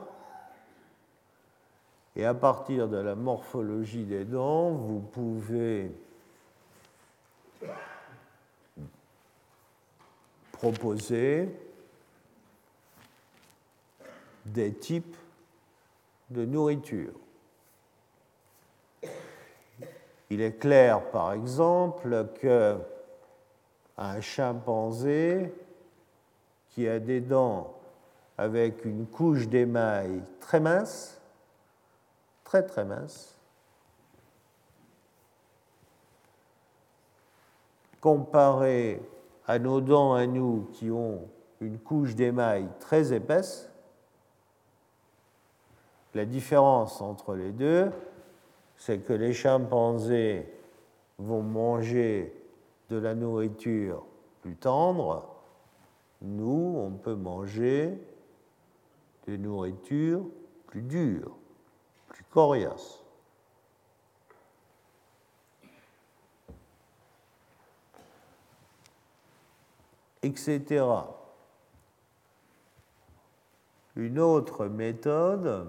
et 2.17 2.25
à 2.25 2.35
partir 2.35 2.89
de 2.89 2.97
la 2.97 3.15
morphologie 3.15 4.05
des 4.05 4.25
dents, 4.25 4.71
vous 4.71 5.01
pouvez 5.01 5.91
proposer 10.53 11.49
des 14.47 14.73
types 14.73 15.17
de 16.31 16.45
nourriture. 16.45 17.12
Il 20.31 20.41
est 20.41 20.59
clair, 20.59 21.11
par 21.11 21.33
exemple, 21.33 22.27
que 22.41 22.79
un 23.97 24.21
chimpanzé 24.21 25.53
qui 26.71 26.89
a 26.89 26.99
des 26.99 27.21
dents 27.21 27.75
avec 28.37 28.85
une 28.85 29.07
couche 29.07 29.49
d'émail 29.49 30.23
très 30.41 30.61
mince 30.61 31.21
très 32.55 32.63
très 32.63 32.85
mince, 32.85 33.37
comparé 38.01 39.03
à 39.49 39.59
nos 39.59 39.81
dents 39.81 40.15
à 40.15 40.25
nous 40.29 40.69
qui 40.73 40.89
ont 40.89 41.29
une 41.61 41.81
couche 41.81 42.15
d'émail 42.15 42.69
très 42.79 43.13
épaisse, 43.13 43.69
la 46.15 46.25
différence 46.25 47.01
entre 47.01 47.35
les 47.35 47.51
deux, 47.51 47.91
c'est 48.77 49.01
que 49.01 49.13
les 49.13 49.33
chimpanzés 49.33 50.47
vont 51.19 51.43
manger 51.43 52.41
de 52.89 52.99
la 52.99 53.17
nourriture 53.17 54.05
plus 54.43 54.55
tendre, 54.55 55.29
nous, 56.23 56.77
on 56.79 56.93
peut 56.93 57.17
manger 57.17 57.99
des 59.27 59.39
nourritures 59.39 60.25
plus 60.69 60.83
dures 60.83 61.37
etc. 70.24 70.85
Une 73.97 74.18
autre 74.18 74.66
méthode, 74.66 75.68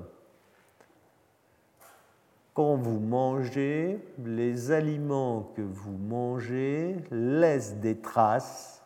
quand 2.53 2.75
vous 2.75 2.99
mangez, 2.99 3.99
les 4.23 4.71
aliments 4.71 5.51
que 5.55 5.61
vous 5.61 5.97
mangez 5.97 6.95
laissent 7.11 7.75
des 7.75 7.97
traces 7.99 8.81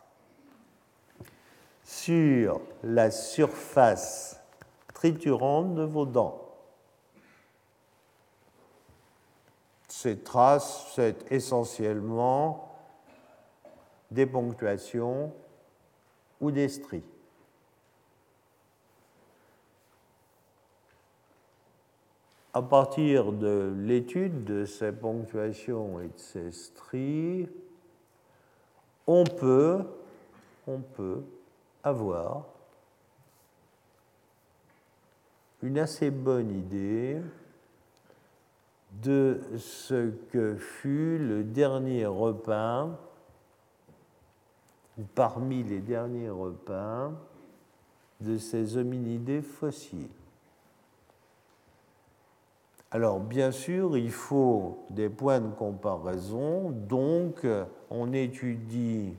sur 1.84 2.61
la 2.84 3.11
surface 3.11 4.41
triturante 4.93 5.75
de 5.75 5.84
vos 5.84 6.05
dents. 6.05 6.49
Ces 10.02 10.20
traces, 10.20 10.93
c'est 10.95 11.30
essentiellement 11.30 12.74
des 14.10 14.26
ponctuations 14.26 15.34
ou 16.39 16.52
des 16.52 16.70
stries. 16.70 17.04
À 22.54 22.62
partir 22.62 23.34
de 23.34 23.74
l'étude 23.76 24.45
de 24.45 24.64
ces 24.64 24.93
ponctuations 24.93 26.00
et 26.00 26.08
de 26.08 26.18
ces 26.18 26.54
stries, 26.54 27.50
on 29.06 29.26
peut, 29.26 29.84
on 30.66 30.80
peut 30.80 31.24
avoir 31.84 32.45
une 35.62 35.78
assez 35.78 36.10
bonne 36.10 36.52
idée 36.52 37.20
de 38.91 39.39
ce 39.57 40.11
que 40.31 40.55
fut 40.55 41.17
le 41.17 41.43
dernier 41.43 42.05
repas, 42.05 42.89
ou 44.97 45.03
parmi 45.15 45.63
les 45.63 45.79
derniers 45.79 46.29
repas, 46.29 47.11
de 48.19 48.37
ces 48.37 48.75
hominidés 48.75 49.41
fossiles. 49.41 50.09
Alors 52.91 53.19
bien 53.19 53.51
sûr, 53.51 53.97
il 53.97 54.11
faut 54.11 54.79
des 54.89 55.09
points 55.09 55.39
de 55.39 55.53
comparaison, 55.53 56.71
donc 56.71 57.45
on 57.89 58.11
étudie 58.13 59.13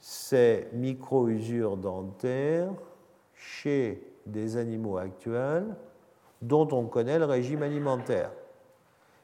ces 0.00 0.68
micro-usures 0.74 1.78
dentaires 1.78 2.74
chez 3.34 4.06
des 4.26 4.58
animaux 4.58 4.98
actuels 4.98 5.74
dont 6.44 6.68
on 6.72 6.86
connaît 6.86 7.18
le 7.18 7.24
régime 7.24 7.62
alimentaire. 7.62 8.30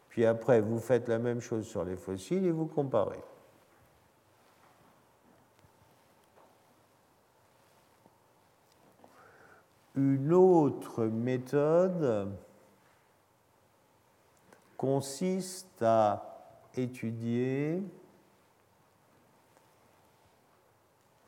Puis 0.08 0.24
après, 0.24 0.60
vous 0.60 0.78
faites 0.78 1.06
la 1.06 1.18
même 1.18 1.40
chose 1.40 1.66
sur 1.66 1.84
les 1.84 1.96
fossiles 1.96 2.46
et 2.46 2.50
vous 2.50 2.66
comparez. 2.66 3.22
Une 9.96 10.32
autre 10.32 11.04
méthode 11.04 12.32
consiste 14.76 15.82
à 15.82 16.24
étudier 16.74 17.82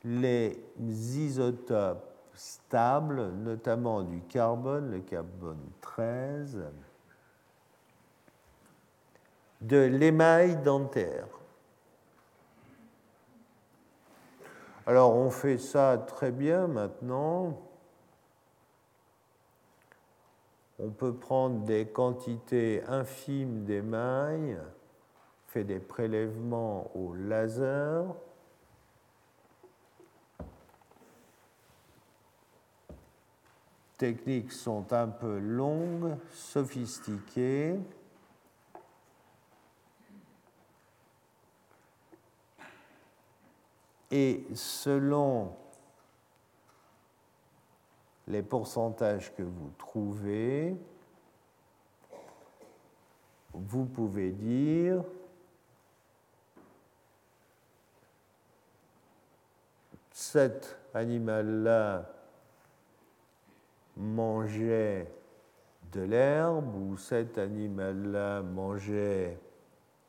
les 0.03 0.57
isotopes 0.79 2.12
stable, 2.35 3.31
notamment 3.31 4.03
du 4.03 4.21
carbone, 4.21 4.91
le 4.91 4.99
carbone 4.99 5.69
13, 5.81 6.63
de 9.61 9.77
l'émail 9.77 10.57
dentaire. 10.57 11.27
Alors 14.85 15.15
on 15.15 15.29
fait 15.29 15.57
ça 15.57 15.97
très 15.97 16.31
bien 16.31 16.67
maintenant. 16.67 17.57
On 20.79 20.89
peut 20.89 21.13
prendre 21.13 21.63
des 21.63 21.87
quantités 21.87 22.83
infimes 22.87 23.63
d'émail, 23.63 24.57
fait 25.47 25.63
des 25.63 25.79
prélèvements 25.79 26.91
au 26.95 27.13
laser. 27.13 28.03
Techniques 33.97 34.51
sont 34.51 34.91
un 34.91 35.07
peu 35.07 35.39
longues, 35.39 36.17
sophistiquées. 36.31 37.77
Et 44.11 44.45
selon 44.53 45.55
les 48.27 48.43
pourcentages 48.43 49.33
que 49.35 49.43
vous 49.43 49.71
trouvez, 49.77 50.75
vous 53.53 53.85
pouvez 53.85 54.31
dire 54.31 55.03
cet 60.11 60.77
animal-là 60.93 62.09
mangeait 63.97 65.11
de 65.91 66.01
l'herbe 66.01 66.75
ou 66.75 66.97
cet 66.97 67.37
animal-là 67.37 68.41
mangeait 68.41 69.39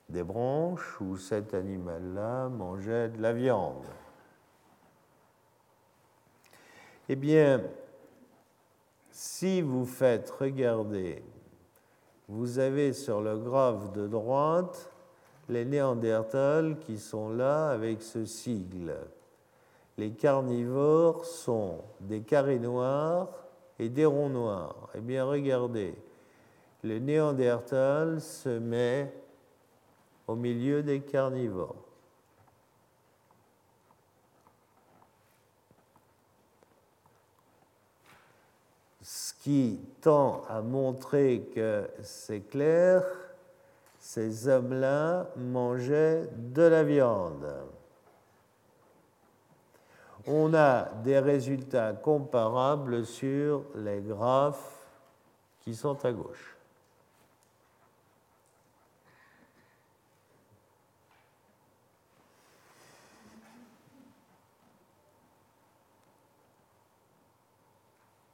des 0.09 0.23
branches 0.23 1.01
où 1.01 1.17
cet 1.17 1.55
animal-là 1.55 2.49
mangeait 2.49 3.09
de 3.09 3.21
la 3.21 3.33
viande? 3.33 3.85
Eh 7.09 7.17
bien, 7.17 7.63
si 9.11 9.61
vous 9.61 9.85
faites 9.85 10.31
regarder, 10.31 11.23
vous 12.29 12.59
avez 12.59 12.95
sur 12.95 13.21
le 13.21 13.39
graphe 13.39 13.93
de 13.93 14.07
droite 14.07 14.91
les 15.49 15.67
Néandertals 15.67 16.79
qui 16.79 16.99
sont 16.99 17.29
là 17.29 17.69
avec 17.69 18.01
ce 18.01 18.25
sigle. 18.25 18.97
Les 19.99 20.13
carnivores 20.13 21.27
sont 21.27 21.83
des 22.01 22.23
carrés 22.23 22.59
noirs 22.59 23.44
et 23.79 23.89
des 23.89 24.05
ronds 24.05 24.29
noirs. 24.29 24.89
Eh 24.95 25.01
bien, 25.01 25.25
regardez, 25.25 25.95
le 26.83 26.99
Néandertal 26.99 28.21
se 28.21 28.59
met 28.59 29.13
au 30.27 30.35
milieu 30.35 30.83
des 30.83 31.01
carnivores. 31.01 31.77
Ce 39.03 39.35
qui 39.35 39.81
tend 40.01 40.43
à 40.49 40.63
montrer 40.63 41.51
que 41.55 41.91
c'est 42.03 42.49
clair, 42.49 43.03
ces 43.99 44.49
hommes-là 44.49 45.29
mangeaient 45.37 46.29
de 46.33 46.63
la 46.63 46.85
viande. 46.85 47.47
On 50.27 50.55
a 50.55 50.89
des 51.03 51.19
résultats 51.19 51.93
comparables 51.93 53.05
sur 53.05 53.65
les 53.75 54.01
graphes 54.01 54.87
qui 55.61 55.75
sont 55.75 56.03
à 56.05 56.13
gauche. 56.13 56.57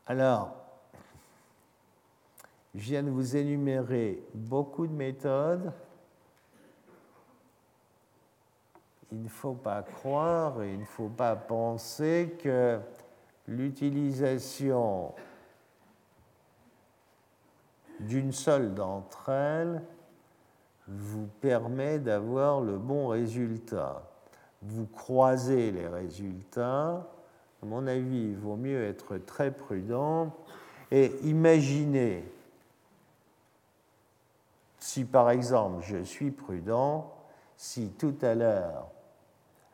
Alors, 0.07 0.57
je 2.74 2.80
viens 2.80 3.03
de 3.05 3.11
vous 3.11 3.36
énumérer 3.36 4.22
beaucoup 4.34 4.86
de 4.88 4.93
méthodes. 4.93 5.72
Il 9.12 9.22
ne 9.22 9.28
faut 9.28 9.54
pas 9.54 9.82
croire 9.82 10.64
il 10.64 10.80
ne 10.80 10.84
faut 10.84 11.08
pas 11.08 11.36
penser 11.36 12.36
que 12.42 12.78
l'utilisation 13.48 15.12
d'une 17.98 18.32
seule 18.32 18.74
d'entre 18.74 19.28
elles 19.28 19.82
vous 20.86 21.28
permet 21.40 21.98
d'avoir 21.98 22.61
le 22.61 22.78
bon 22.78 23.08
résultat. 23.08 24.02
Vous 24.62 24.86
croisez 24.86 25.70
les 25.70 25.86
résultats 25.86 27.06
à 27.62 27.66
mon 27.66 27.86
avis, 27.86 28.30
il 28.30 28.36
vaut 28.36 28.56
mieux 28.56 28.82
être 28.84 29.18
très 29.18 29.50
prudent 29.50 30.34
et 30.90 31.12
imaginer 31.24 32.24
si 34.78 35.04
par 35.04 35.30
exemple 35.30 35.82
je 35.82 36.02
suis 36.02 36.30
prudent, 36.30 37.12
si 37.56 37.90
tout 37.98 38.14
à 38.22 38.34
l'heure, 38.34 38.90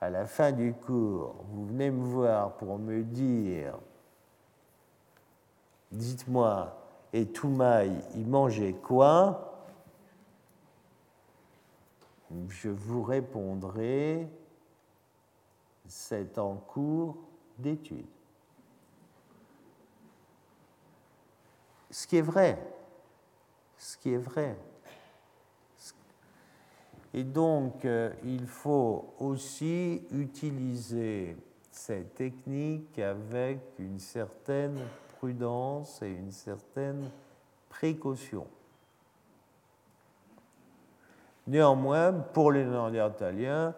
à 0.01 0.11
la 0.11 0.27
fin 0.27 0.53
du 0.53 0.75
cours, 0.75 1.35
vous 1.51 1.67
venez 1.67 1.91
me 1.91 2.05
voir 2.05 2.53
pour 2.57 2.79
me 2.79 3.03
dire, 3.03 3.79
dites-moi, 5.91 6.77
et 7.13 7.27
Toumaï, 7.27 7.93
il 8.15 8.27
mangeait 8.27 8.75
quoi? 8.75 9.53
Je 12.49 12.69
vous 12.69 13.03
répondrai, 13.03 14.29
c'est 15.87 16.39
en 16.39 16.57
cours 16.57 17.17
d'études. 17.59 18.05
Ce 21.91 22.07
qui 22.07 22.19
est 22.19 22.23
vrai, 22.23 22.59
ce 23.79 23.97
qui 23.97 24.13
est 24.13 24.19
vrai. 24.19 24.59
Et 27.17 27.25
donc, 27.25 27.87
euh, 27.87 28.13
il 28.25 28.47
faut 28.47 29.15
aussi 29.19 30.03
utiliser 30.13 31.35
cette 31.71 32.15
technique 32.15 32.99
avec 32.99 33.59
une 33.79 33.99
certaine 33.99 34.79
prudence 35.17 36.03
et 36.03 36.11
une 36.11 36.31
certaine 36.31 37.11
précaution. 37.71 38.47
Néanmoins, 41.47 42.13
pour 42.13 42.53
les 42.53 42.67
Néandertaliens, 42.67 43.75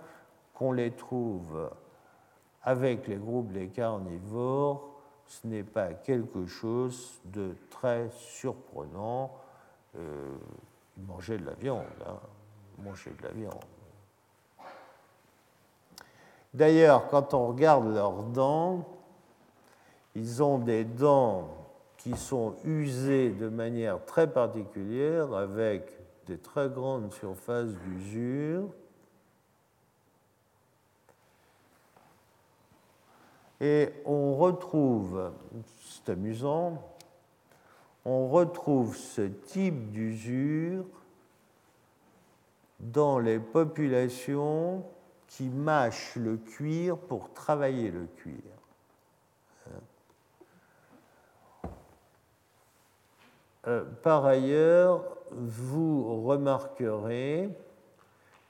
qu'on 0.53 0.73
les 0.73 0.91
trouve 0.91 1.71
avec 2.65 3.07
les 3.07 3.19
groupes 3.19 3.53
des 3.53 3.69
carnivores, 3.69 4.89
ce 5.29 5.47
n'est 5.47 5.63
pas 5.63 5.93
quelque 5.93 6.45
chose 6.47 7.21
de 7.27 7.55
très 7.71 8.11
surprenant. 8.11 9.31
Euh, 9.97 10.37
ils 10.97 11.05
mangeaient 11.05 11.39
de 11.39 11.47
la 11.47 11.55
viande, 11.55 11.85
hein. 12.05 12.19
D'ailleurs, 16.55 17.09
quand 17.09 17.35
on 17.35 17.49
regarde 17.49 17.93
leurs 17.93 18.23
dents, 18.23 18.85
ils 20.15 20.43
ont 20.43 20.59
des 20.59 20.85
dents 20.85 21.49
qui 21.99 22.17
sont 22.17 22.55
usées 22.65 23.31
de 23.31 23.49
manière 23.49 24.05
très 24.05 24.33
particulière 24.33 25.35
avec 25.35 25.93
des 26.27 26.39
très 26.39 26.69
grandes 26.69 27.13
surfaces 27.13 27.75
d'usure. 27.85 28.69
Et 33.61 33.93
on 34.05 34.37
retrouve, 34.37 35.33
c'est 35.81 36.13
amusant, 36.13 36.83
on 38.05 38.29
retrouve 38.29 38.97
ce 38.97 39.23
type 39.23 39.91
d'usure 39.91 40.85
dans 42.81 43.19
les 43.19 43.39
populations 43.39 44.85
qui 45.27 45.49
mâchent 45.49 46.17
le 46.17 46.37
cuir 46.37 46.97
pour 46.97 47.33
travailler 47.33 47.91
le 47.91 48.07
cuir. 48.17 48.35
Euh, 53.67 53.85
par 54.03 54.25
ailleurs, 54.25 55.05
vous 55.31 56.25
remarquerez 56.25 57.51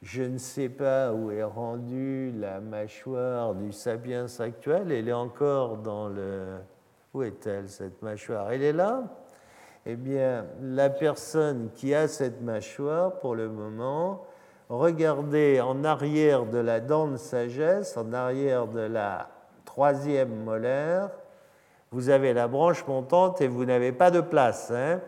je 0.02 0.22
ne 0.22 0.38
sais 0.38 0.68
pas 0.68 1.12
où 1.12 1.30
est 1.32 1.42
rendue 1.42 2.32
la 2.36 2.60
mâchoire 2.60 3.54
du 3.54 3.72
sapiens 3.72 4.26
actuel. 4.38 4.92
Elle 4.92 5.08
est 5.08 5.12
encore 5.12 5.78
dans 5.78 6.08
le. 6.08 6.58
Où 7.14 7.22
est-elle, 7.22 7.68
cette 7.68 8.00
mâchoire? 8.02 8.52
Elle 8.52 8.62
est 8.62 8.72
là? 8.72 9.02
Eh 9.91 9.97
bien, 9.97 10.45
la 10.61 10.91
personne 10.91 11.70
qui 11.74 11.95
a 11.95 12.09
cette 12.09 12.43
mâchoire, 12.43 13.18
pour 13.20 13.34
le 13.34 13.49
moment, 13.49 14.26
regardez 14.68 15.62
en 15.62 15.82
arrière 15.82 16.45
de 16.45 16.59
la 16.59 16.78
dent 16.80 17.09
de 17.09 17.16
sagesse, 17.16 17.97
en 17.97 18.12
arrière 18.12 18.66
de 18.66 18.80
la 18.80 19.30
troisième 19.64 20.45
molaire, 20.45 21.09
vous 21.91 22.11
avez 22.11 22.34
la 22.34 22.49
branche 22.49 22.86
montante 22.86 23.41
et 23.41 23.49
vous 23.49 23.64
n'avez 23.64 23.93
pas 23.93 24.11
de 24.11 24.20
place. 24.20 24.70
Hein 24.70 25.01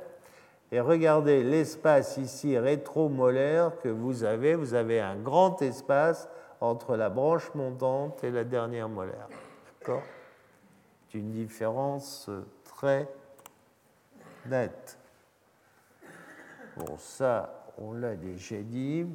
et 0.73 0.81
regardez 0.81 1.43
l'espace 1.43 2.17
ici 2.17 2.57
rétromolaire 2.57 3.73
que 3.83 3.89
vous 3.91 4.25
avez. 4.25 4.55
Vous 4.55 4.73
avez 4.73 5.01
un 5.01 5.17
grand 5.17 5.61
espace 5.61 6.27
entre 6.61 6.97
la 6.97 7.11
branche 7.11 7.53
montante 7.55 8.25
et 8.25 8.31
la 8.31 8.45
dernière 8.45 8.89
molaire. 8.89 9.29
D'accord? 9.79 10.03
C'est 11.13 11.19
une 11.19 11.33
différence 11.33 12.31
très 12.65 13.09
nette. 14.47 14.99
Bon, 16.77 16.97
ça, 16.99 17.65
on 17.79 17.93
l'a 17.93 18.15
déjà 18.15 18.57
dit. 18.57 19.07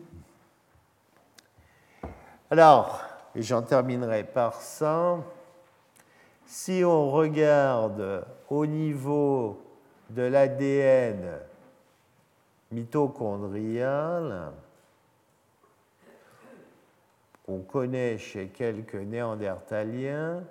Alors, 2.50 3.02
et 3.34 3.42
j'en 3.42 3.62
terminerai 3.62 4.24
par 4.24 4.62
ça, 4.62 5.18
si 6.46 6.84
on 6.86 7.10
regarde 7.12 8.26
au 8.50 8.66
niveau 8.66 9.62
de 10.10 10.22
l'ADN 10.22 11.40
mitochondrial, 12.72 14.52
qu'on 17.46 17.60
connaît 17.60 18.18
chez 18.18 18.48
quelques 18.48 18.96
néandertaliens, 18.96 20.44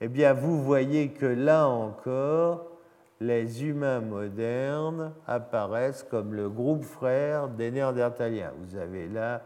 eh 0.00 0.08
bien, 0.08 0.32
vous 0.32 0.62
voyez 0.62 1.10
que 1.10 1.26
là 1.26 1.66
encore, 1.68 2.75
les 3.20 3.64
humains 3.64 4.00
modernes 4.00 5.14
apparaissent 5.26 6.02
comme 6.02 6.34
le 6.34 6.48
groupe 6.48 6.84
frère 6.84 7.48
des 7.48 7.70
néandertaliens. 7.70 8.52
Vous 8.58 8.76
avez 8.76 9.08
là 9.08 9.42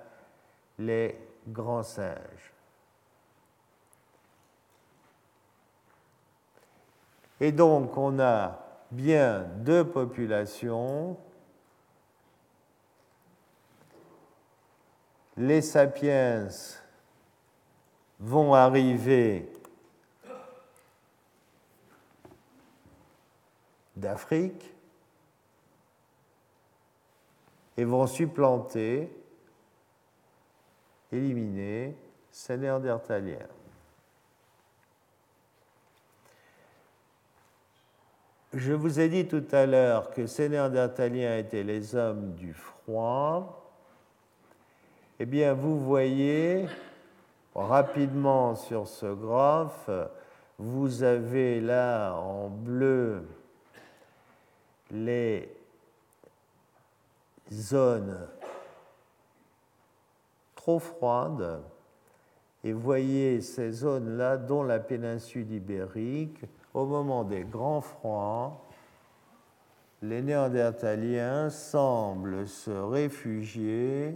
les 0.79 1.17
grands 1.49 1.83
singes. 1.83 2.53
Et 7.41 7.53
donc, 7.53 7.97
on 7.97 8.19
a 8.19 8.59
bien 8.91 9.47
deux 9.57 9.85
populations. 9.85 11.17
Les 15.37 15.63
sapiens 15.63 16.49
vont 18.19 18.53
arriver 18.53 19.50
d'Afrique 24.01 24.75
et 27.77 27.85
vont 27.85 28.07
supplanter, 28.07 29.11
éliminer 31.13 31.97
ces 32.31 32.57
néandertaliens. 32.57 33.47
Je 38.53 38.73
vous 38.73 38.99
ai 38.99 39.09
dit 39.09 39.29
tout 39.29 39.45
à 39.53 39.65
l'heure 39.65 40.11
que 40.11 40.27
ces 40.27 40.49
néandertaliens 40.49 41.39
étaient 41.39 41.63
les 41.63 41.95
hommes 41.95 42.35
du 42.35 42.53
froid. 42.53 43.73
Eh 45.21 45.27
bien, 45.27 45.55
vous 45.55 45.79
voyez 45.79 46.67
rapidement 47.55 48.57
sur 48.57 48.89
ce 48.89 49.07
graphe, 49.07 49.89
vous 50.59 51.03
avez 51.03 51.61
là 51.61 52.15
en 52.15 52.49
bleu 52.49 53.25
les 54.91 55.55
zones 57.51 58.29
trop 60.55 60.79
froides 60.79 61.63
et 62.63 62.73
voyez 62.73 63.41
ces 63.41 63.71
zones-là, 63.71 64.37
dont 64.37 64.63
la 64.63 64.79
péninsule 64.79 65.51
ibérique, 65.51 66.45
au 66.75 66.85
moment 66.85 67.25
des 67.25 67.45
grands 67.45 67.81
froids, 67.81 68.61
les 70.03 70.23
Néandertaliens 70.23 71.51
semblent 71.51 72.47
se 72.47 72.71
réfugier 72.71 74.15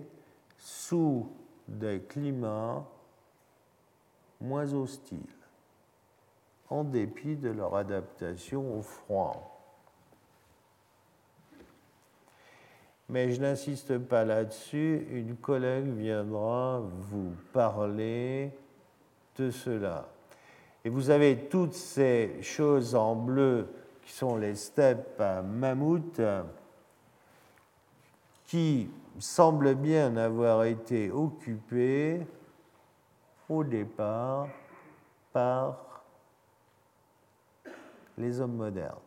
sous 0.58 1.30
des 1.68 2.00
climats 2.00 2.84
moins 4.40 4.72
hostiles, 4.72 5.18
en 6.68 6.84
dépit 6.84 7.36
de 7.36 7.50
leur 7.50 7.74
adaptation 7.74 8.78
au 8.78 8.82
froid. 8.82 9.53
Mais 13.08 13.30
je 13.30 13.40
n'insiste 13.40 13.98
pas 13.98 14.24
là-dessus, 14.24 15.06
une 15.10 15.36
collègue 15.36 15.88
viendra 15.88 16.80
vous 16.80 17.32
parler 17.52 18.50
de 19.36 19.50
cela. 19.50 20.08
Et 20.84 20.88
vous 20.88 21.10
avez 21.10 21.48
toutes 21.48 21.74
ces 21.74 22.42
choses 22.42 22.94
en 22.94 23.14
bleu 23.14 23.68
qui 24.02 24.12
sont 24.12 24.36
les 24.36 24.54
steppes 24.54 25.22
mammouths 25.44 26.20
qui 28.46 28.90
semblent 29.18 29.74
bien 29.74 30.16
avoir 30.16 30.64
été 30.64 31.10
occupées 31.10 32.26
au 33.48 33.64
départ 33.64 34.48
par 35.32 36.04
les 38.18 38.40
hommes 38.40 38.56
modernes 38.56 38.98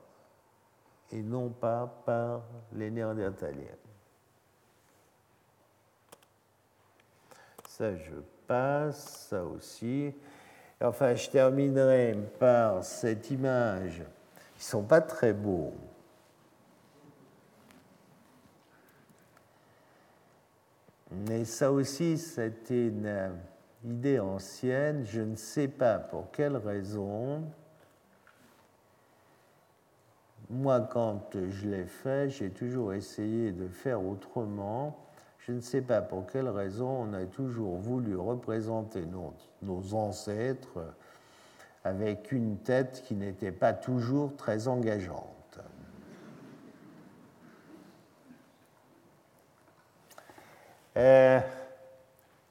et 1.11 1.21
non 1.21 1.49
pas 1.49 1.87
par 2.05 2.41
les 2.73 2.91
néandertaliens. 2.91 3.86
Ça, 7.77 7.95
je 7.95 8.15
passe, 8.47 9.27
ça 9.29 9.43
aussi. 9.43 10.11
Enfin, 10.81 11.13
je 11.13 11.29
terminerai 11.29 12.17
par 12.39 12.83
cette 12.83 13.29
image. 13.29 13.99
Ils 13.99 14.57
ne 14.57 14.63
sont 14.63 14.81
pas 14.81 14.99
très 14.99 15.31
beaux. 15.31 15.75
Mais 21.11 21.45
ça 21.45 21.71
aussi, 21.71 22.17
c'était 22.17 22.87
une 22.87 23.31
idée 23.85 24.19
ancienne. 24.19 25.05
Je 25.05 25.21
ne 25.21 25.35
sais 25.35 25.67
pas 25.67 25.99
pour 25.99 26.31
quelle 26.31 26.57
raison. 26.57 27.43
Moi, 30.49 30.79
quand 30.91 31.29
je 31.47 31.67
l'ai 31.67 31.85
fait, 31.85 32.27
j'ai 32.31 32.49
toujours 32.49 32.93
essayé 32.93 33.51
de 33.51 33.67
faire 33.67 34.03
autrement. 34.03 35.06
Je 35.47 35.53
ne 35.53 35.61
sais 35.61 35.81
pas 35.81 36.01
pour 36.01 36.25
quelle 36.25 36.49
raison 36.49 36.89
on 36.89 37.13
a 37.13 37.23
toujours 37.25 37.77
voulu 37.77 38.17
représenter 38.17 39.05
nos, 39.61 39.93
ancêtres 39.93 40.93
avec 41.85 42.33
une 42.33 42.57
tête 42.57 43.01
qui 43.07 43.15
n'était 43.15 43.53
pas 43.53 43.71
toujours 43.71 44.35
très 44.35 44.67
engageante. 44.67 45.59
Euh, 50.97 51.39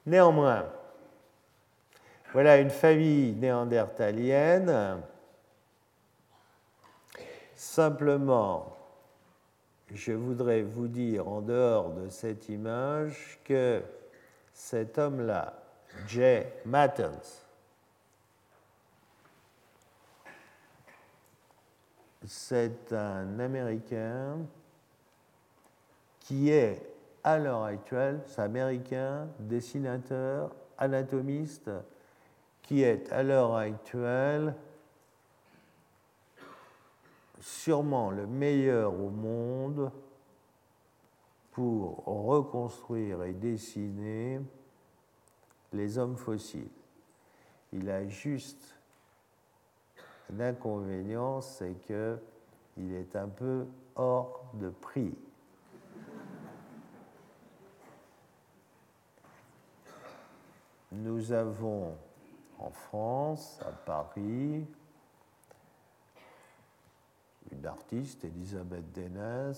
néanmoins, 0.07 0.65
voilà 2.33 2.57
une 2.57 2.71
famille 2.71 3.33
néandertalienne. 3.33 5.03
Simplement, 7.55 8.76
je 9.93 10.11
voudrais 10.11 10.61
vous 10.63 10.87
dire 10.87 11.27
en 11.27 11.41
dehors 11.41 11.91
de 11.93 12.09
cette 12.09 12.49
image 12.49 13.39
que 13.43 13.81
cet 14.53 14.97
homme-là, 14.97 15.53
Jay 16.07 16.51
Mattens, 16.65 17.45
c'est 22.25 22.91
un 22.91 23.39
Américain 23.39 24.37
qui 26.19 26.49
est 26.49 26.81
à 27.23 27.37
l'heure 27.37 27.63
actuelle, 27.63 28.21
c'est 28.25 28.41
américain, 28.41 29.27
dessinateur, 29.39 30.53
anatomiste, 30.77 31.71
qui 32.61 32.83
est 32.83 33.11
à 33.13 33.23
l'heure 33.23 33.55
actuelle 33.55 34.53
sûrement 37.39 38.09
le 38.09 38.27
meilleur 38.27 38.93
au 38.93 39.09
monde 39.09 39.91
pour 41.51 42.03
reconstruire 42.05 43.23
et 43.23 43.33
dessiner 43.33 44.39
les 45.73 45.97
hommes 45.97 46.15
fossiles. 46.15 46.69
Il 47.73 47.89
a 47.89 48.07
juste 48.07 48.75
un 50.31 50.39
inconvénient, 50.39 51.41
c'est 51.41 51.75
qu'il 51.85 52.93
est 52.93 53.15
un 53.15 53.27
peu 53.27 53.65
hors 53.95 54.45
de 54.53 54.69
prix. 54.69 55.15
Nous 60.91 61.31
avons 61.31 61.95
en 62.59 62.69
France, 62.69 63.59
à 63.61 63.71
Paris, 63.71 64.65
une 67.51 67.65
artiste, 67.65 68.23
Elisabeth 68.25 68.91
Denes, 68.93 69.53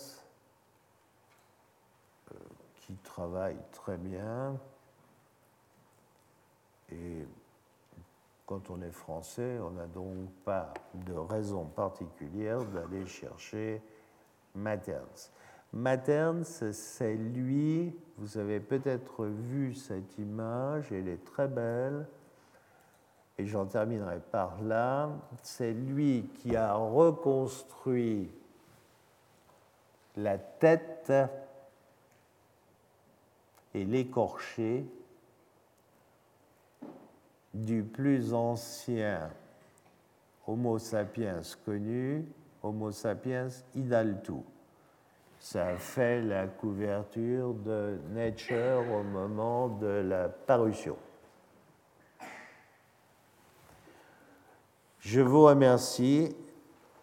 euh, 2.31 2.35
qui 2.75 2.95
travaille 2.95 3.57
très 3.71 3.97
bien. 3.97 4.57
Et 6.91 7.25
quand 8.45 8.69
on 8.69 8.81
est 8.81 8.91
français, 8.91 9.59
on 9.59 9.71
n'a 9.71 9.85
donc 9.85 10.29
pas 10.43 10.73
de 10.93 11.13
raison 11.13 11.65
particulière 11.65 12.63
d'aller 12.65 13.05
chercher 13.05 13.81
Materns. 14.55 15.29
Materns, 15.71 16.71
c'est 16.73 17.15
lui, 17.15 17.95
vous 18.17 18.37
avez 18.39 18.59
peut-être 18.59 19.25
vu 19.25 19.75
cette 19.75 20.17
image, 20.17 20.91
elle 20.91 21.07
est 21.07 21.23
très 21.23 21.47
belle, 21.47 22.07
et 23.39 23.45
j'en 23.45 23.65
terminerai 23.65 24.19
par 24.31 24.61
là. 24.61 25.09
C'est 25.41 25.71
lui 25.71 26.29
qui 26.35 26.57
a 26.57 26.73
reconstruit 26.73 28.29
la 30.17 30.37
tête 30.37 31.13
et 33.73 33.85
l'écorché 33.85 34.85
du 37.53 37.81
plus 37.81 38.33
ancien 38.33 39.31
Homo 40.45 40.77
sapiens 40.77 41.41
connu, 41.63 42.25
Homo 42.61 42.91
sapiens 42.91 43.47
idaltu. 43.73 44.33
Ça 45.39 45.77
fait 45.77 46.21
la 46.21 46.47
couverture 46.47 47.53
de 47.53 47.99
Nature 48.09 48.83
au 48.91 49.03
moment 49.03 49.69
de 49.69 49.87
la 49.87 50.27
parution. 50.27 50.97
Je 54.99 55.21
vous 55.21 55.43
remercie 55.43 56.35